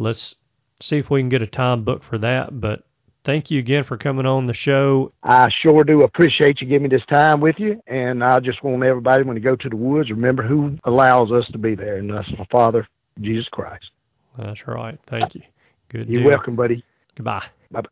[0.01, 0.35] let's
[0.81, 2.61] see if we can get a time booked for that.
[2.61, 2.85] But
[3.25, 5.13] thank you again for coming on the show.
[5.23, 8.83] I sure do appreciate you giving me this time with you, and I just want
[8.83, 12.11] everybody when you go to the woods, remember who allows us to be there, and
[12.11, 12.89] that's my Father,
[13.21, 13.91] Jesus Christ.
[14.39, 14.99] That's right.
[15.07, 15.43] Thank you.
[15.89, 16.09] Good.
[16.09, 16.31] You're deal.
[16.31, 16.85] welcome, buddy.
[17.17, 17.45] Goodbye.
[17.71, 17.89] Bye-bye.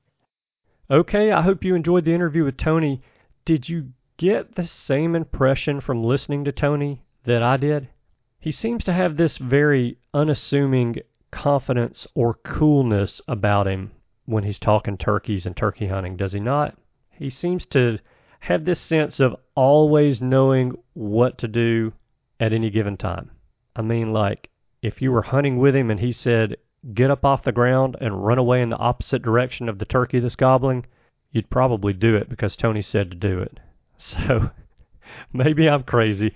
[0.96, 3.02] Okay, I hope you enjoyed the interview with Tony.
[3.44, 7.88] Did you get the same impression from listening to Tony that I did?
[8.40, 10.96] He seems to have this very unassuming
[11.30, 13.92] confidence or coolness about him
[14.26, 16.76] when he's talking turkeys and turkey hunting, does he not?
[17.10, 17.98] He seems to
[18.40, 21.92] have this sense of always knowing what to do
[22.38, 23.30] at any given time.
[23.74, 24.50] I mean, like,
[24.82, 26.56] if you were hunting with him and he said,
[26.94, 30.20] get up off the ground and run away in the opposite direction of the turkey
[30.20, 30.86] that's gobbling,
[31.32, 33.60] you'd probably do it because Tony said to do it.
[34.00, 34.50] So
[35.32, 36.32] maybe I'm crazy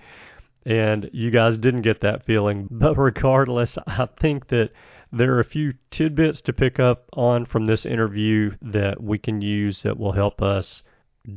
[0.65, 2.67] and you guys didn't get that feeling.
[2.71, 4.71] But regardless, I think that
[5.11, 9.41] there are a few tidbits to pick up on from this interview that we can
[9.41, 10.83] use that will help us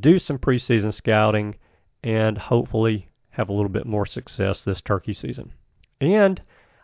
[0.00, 1.54] do some preseason scouting
[2.02, 5.52] and hopefully have a little bit more success this turkey season.
[6.00, 6.40] And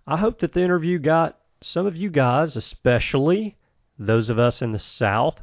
[0.07, 3.57] I hope that the interview got some of you guys, especially
[3.99, 5.40] those of us in the South,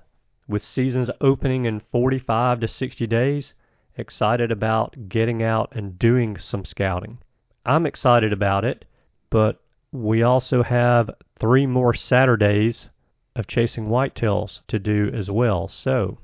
[0.47, 3.53] with seasons opening in 45 to 60 days,
[3.99, 7.19] excited about getting out and doing some scouting.
[7.65, 8.85] I'm excited about it,
[9.29, 12.89] but we also have three more Saturdays
[13.35, 15.67] of chasing whitetails to do as well.
[15.67, 16.17] So,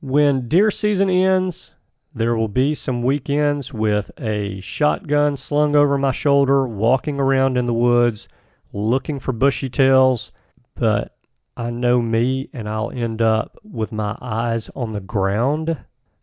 [0.00, 1.72] when deer season ends,
[2.14, 7.66] there will be some weekends with a shotgun slung over my shoulder, walking around in
[7.66, 8.28] the woods,
[8.72, 10.32] looking for bushy tails,
[10.74, 11.16] but
[11.56, 15.76] I know me and I'll end up with my eyes on the ground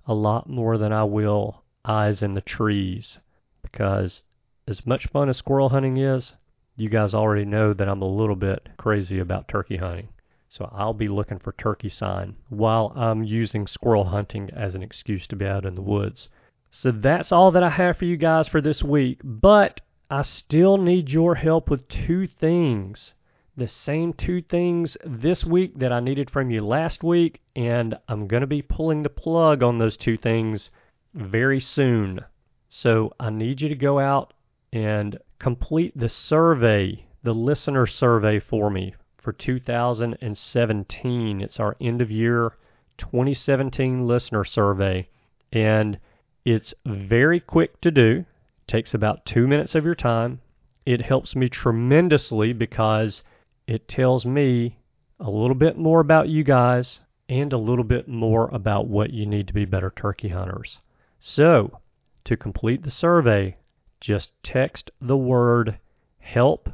[0.06, 3.20] a lot more than I will eyes in the trees
[3.62, 4.22] because
[4.68, 6.34] as much fun as squirrel hunting is,
[6.76, 10.10] you guys already know that I'm a little bit crazy about turkey hunting.
[10.50, 15.26] So I'll be looking for turkey sign while I'm using squirrel hunting as an excuse
[15.28, 16.30] to be out in the woods.
[16.70, 20.78] So that's all that I have for you guys for this week, but I still
[20.78, 23.14] need your help with two things.
[23.56, 28.28] The same two things this week that I needed from you last week, and I'm
[28.28, 30.72] going to be pulling the plug on those two things
[31.14, 32.22] very soon.
[32.68, 34.34] So I need you to go out
[34.72, 41.40] and complete the survey, the listener survey for me for 2017.
[41.40, 42.54] It's our end of year
[42.98, 45.08] 2017 listener survey,
[45.52, 46.00] and
[46.44, 48.26] it's very quick to do.
[48.26, 50.42] It takes about two minutes of your time.
[50.88, 53.22] It helps me tremendously because
[53.68, 54.78] it tells me
[55.20, 57.00] a little bit more about you guys
[57.30, 60.80] and a little bit more about what you need to be better turkey hunters.
[61.20, 61.80] So,
[62.26, 63.58] to complete the survey,
[64.00, 65.78] just text the word
[66.20, 66.70] HELP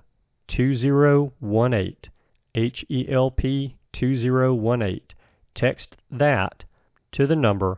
[0.48, 2.12] 2018.
[2.56, 5.02] H E L P 2018.
[5.54, 6.64] Text that
[7.12, 7.78] to the number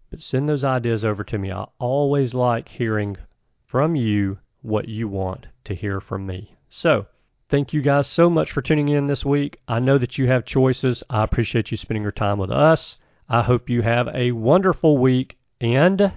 [0.09, 1.51] But send those ideas over to me.
[1.51, 3.17] I always like hearing
[3.65, 6.55] from you what you want to hear from me.
[6.69, 7.05] So,
[7.49, 9.59] thank you guys so much for tuning in this week.
[9.67, 11.03] I know that you have choices.
[11.09, 12.97] I appreciate you spending your time with us.
[13.29, 16.11] I hope you have a wonderful week, and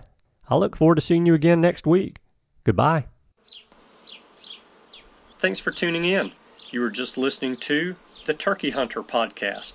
[0.49, 2.19] I look forward to seeing you again next week.
[2.65, 3.05] Goodbye.
[5.41, 6.33] Thanks for tuning in.
[6.71, 7.97] You were just listening to
[8.27, 9.75] the Turkey Hunter podcast.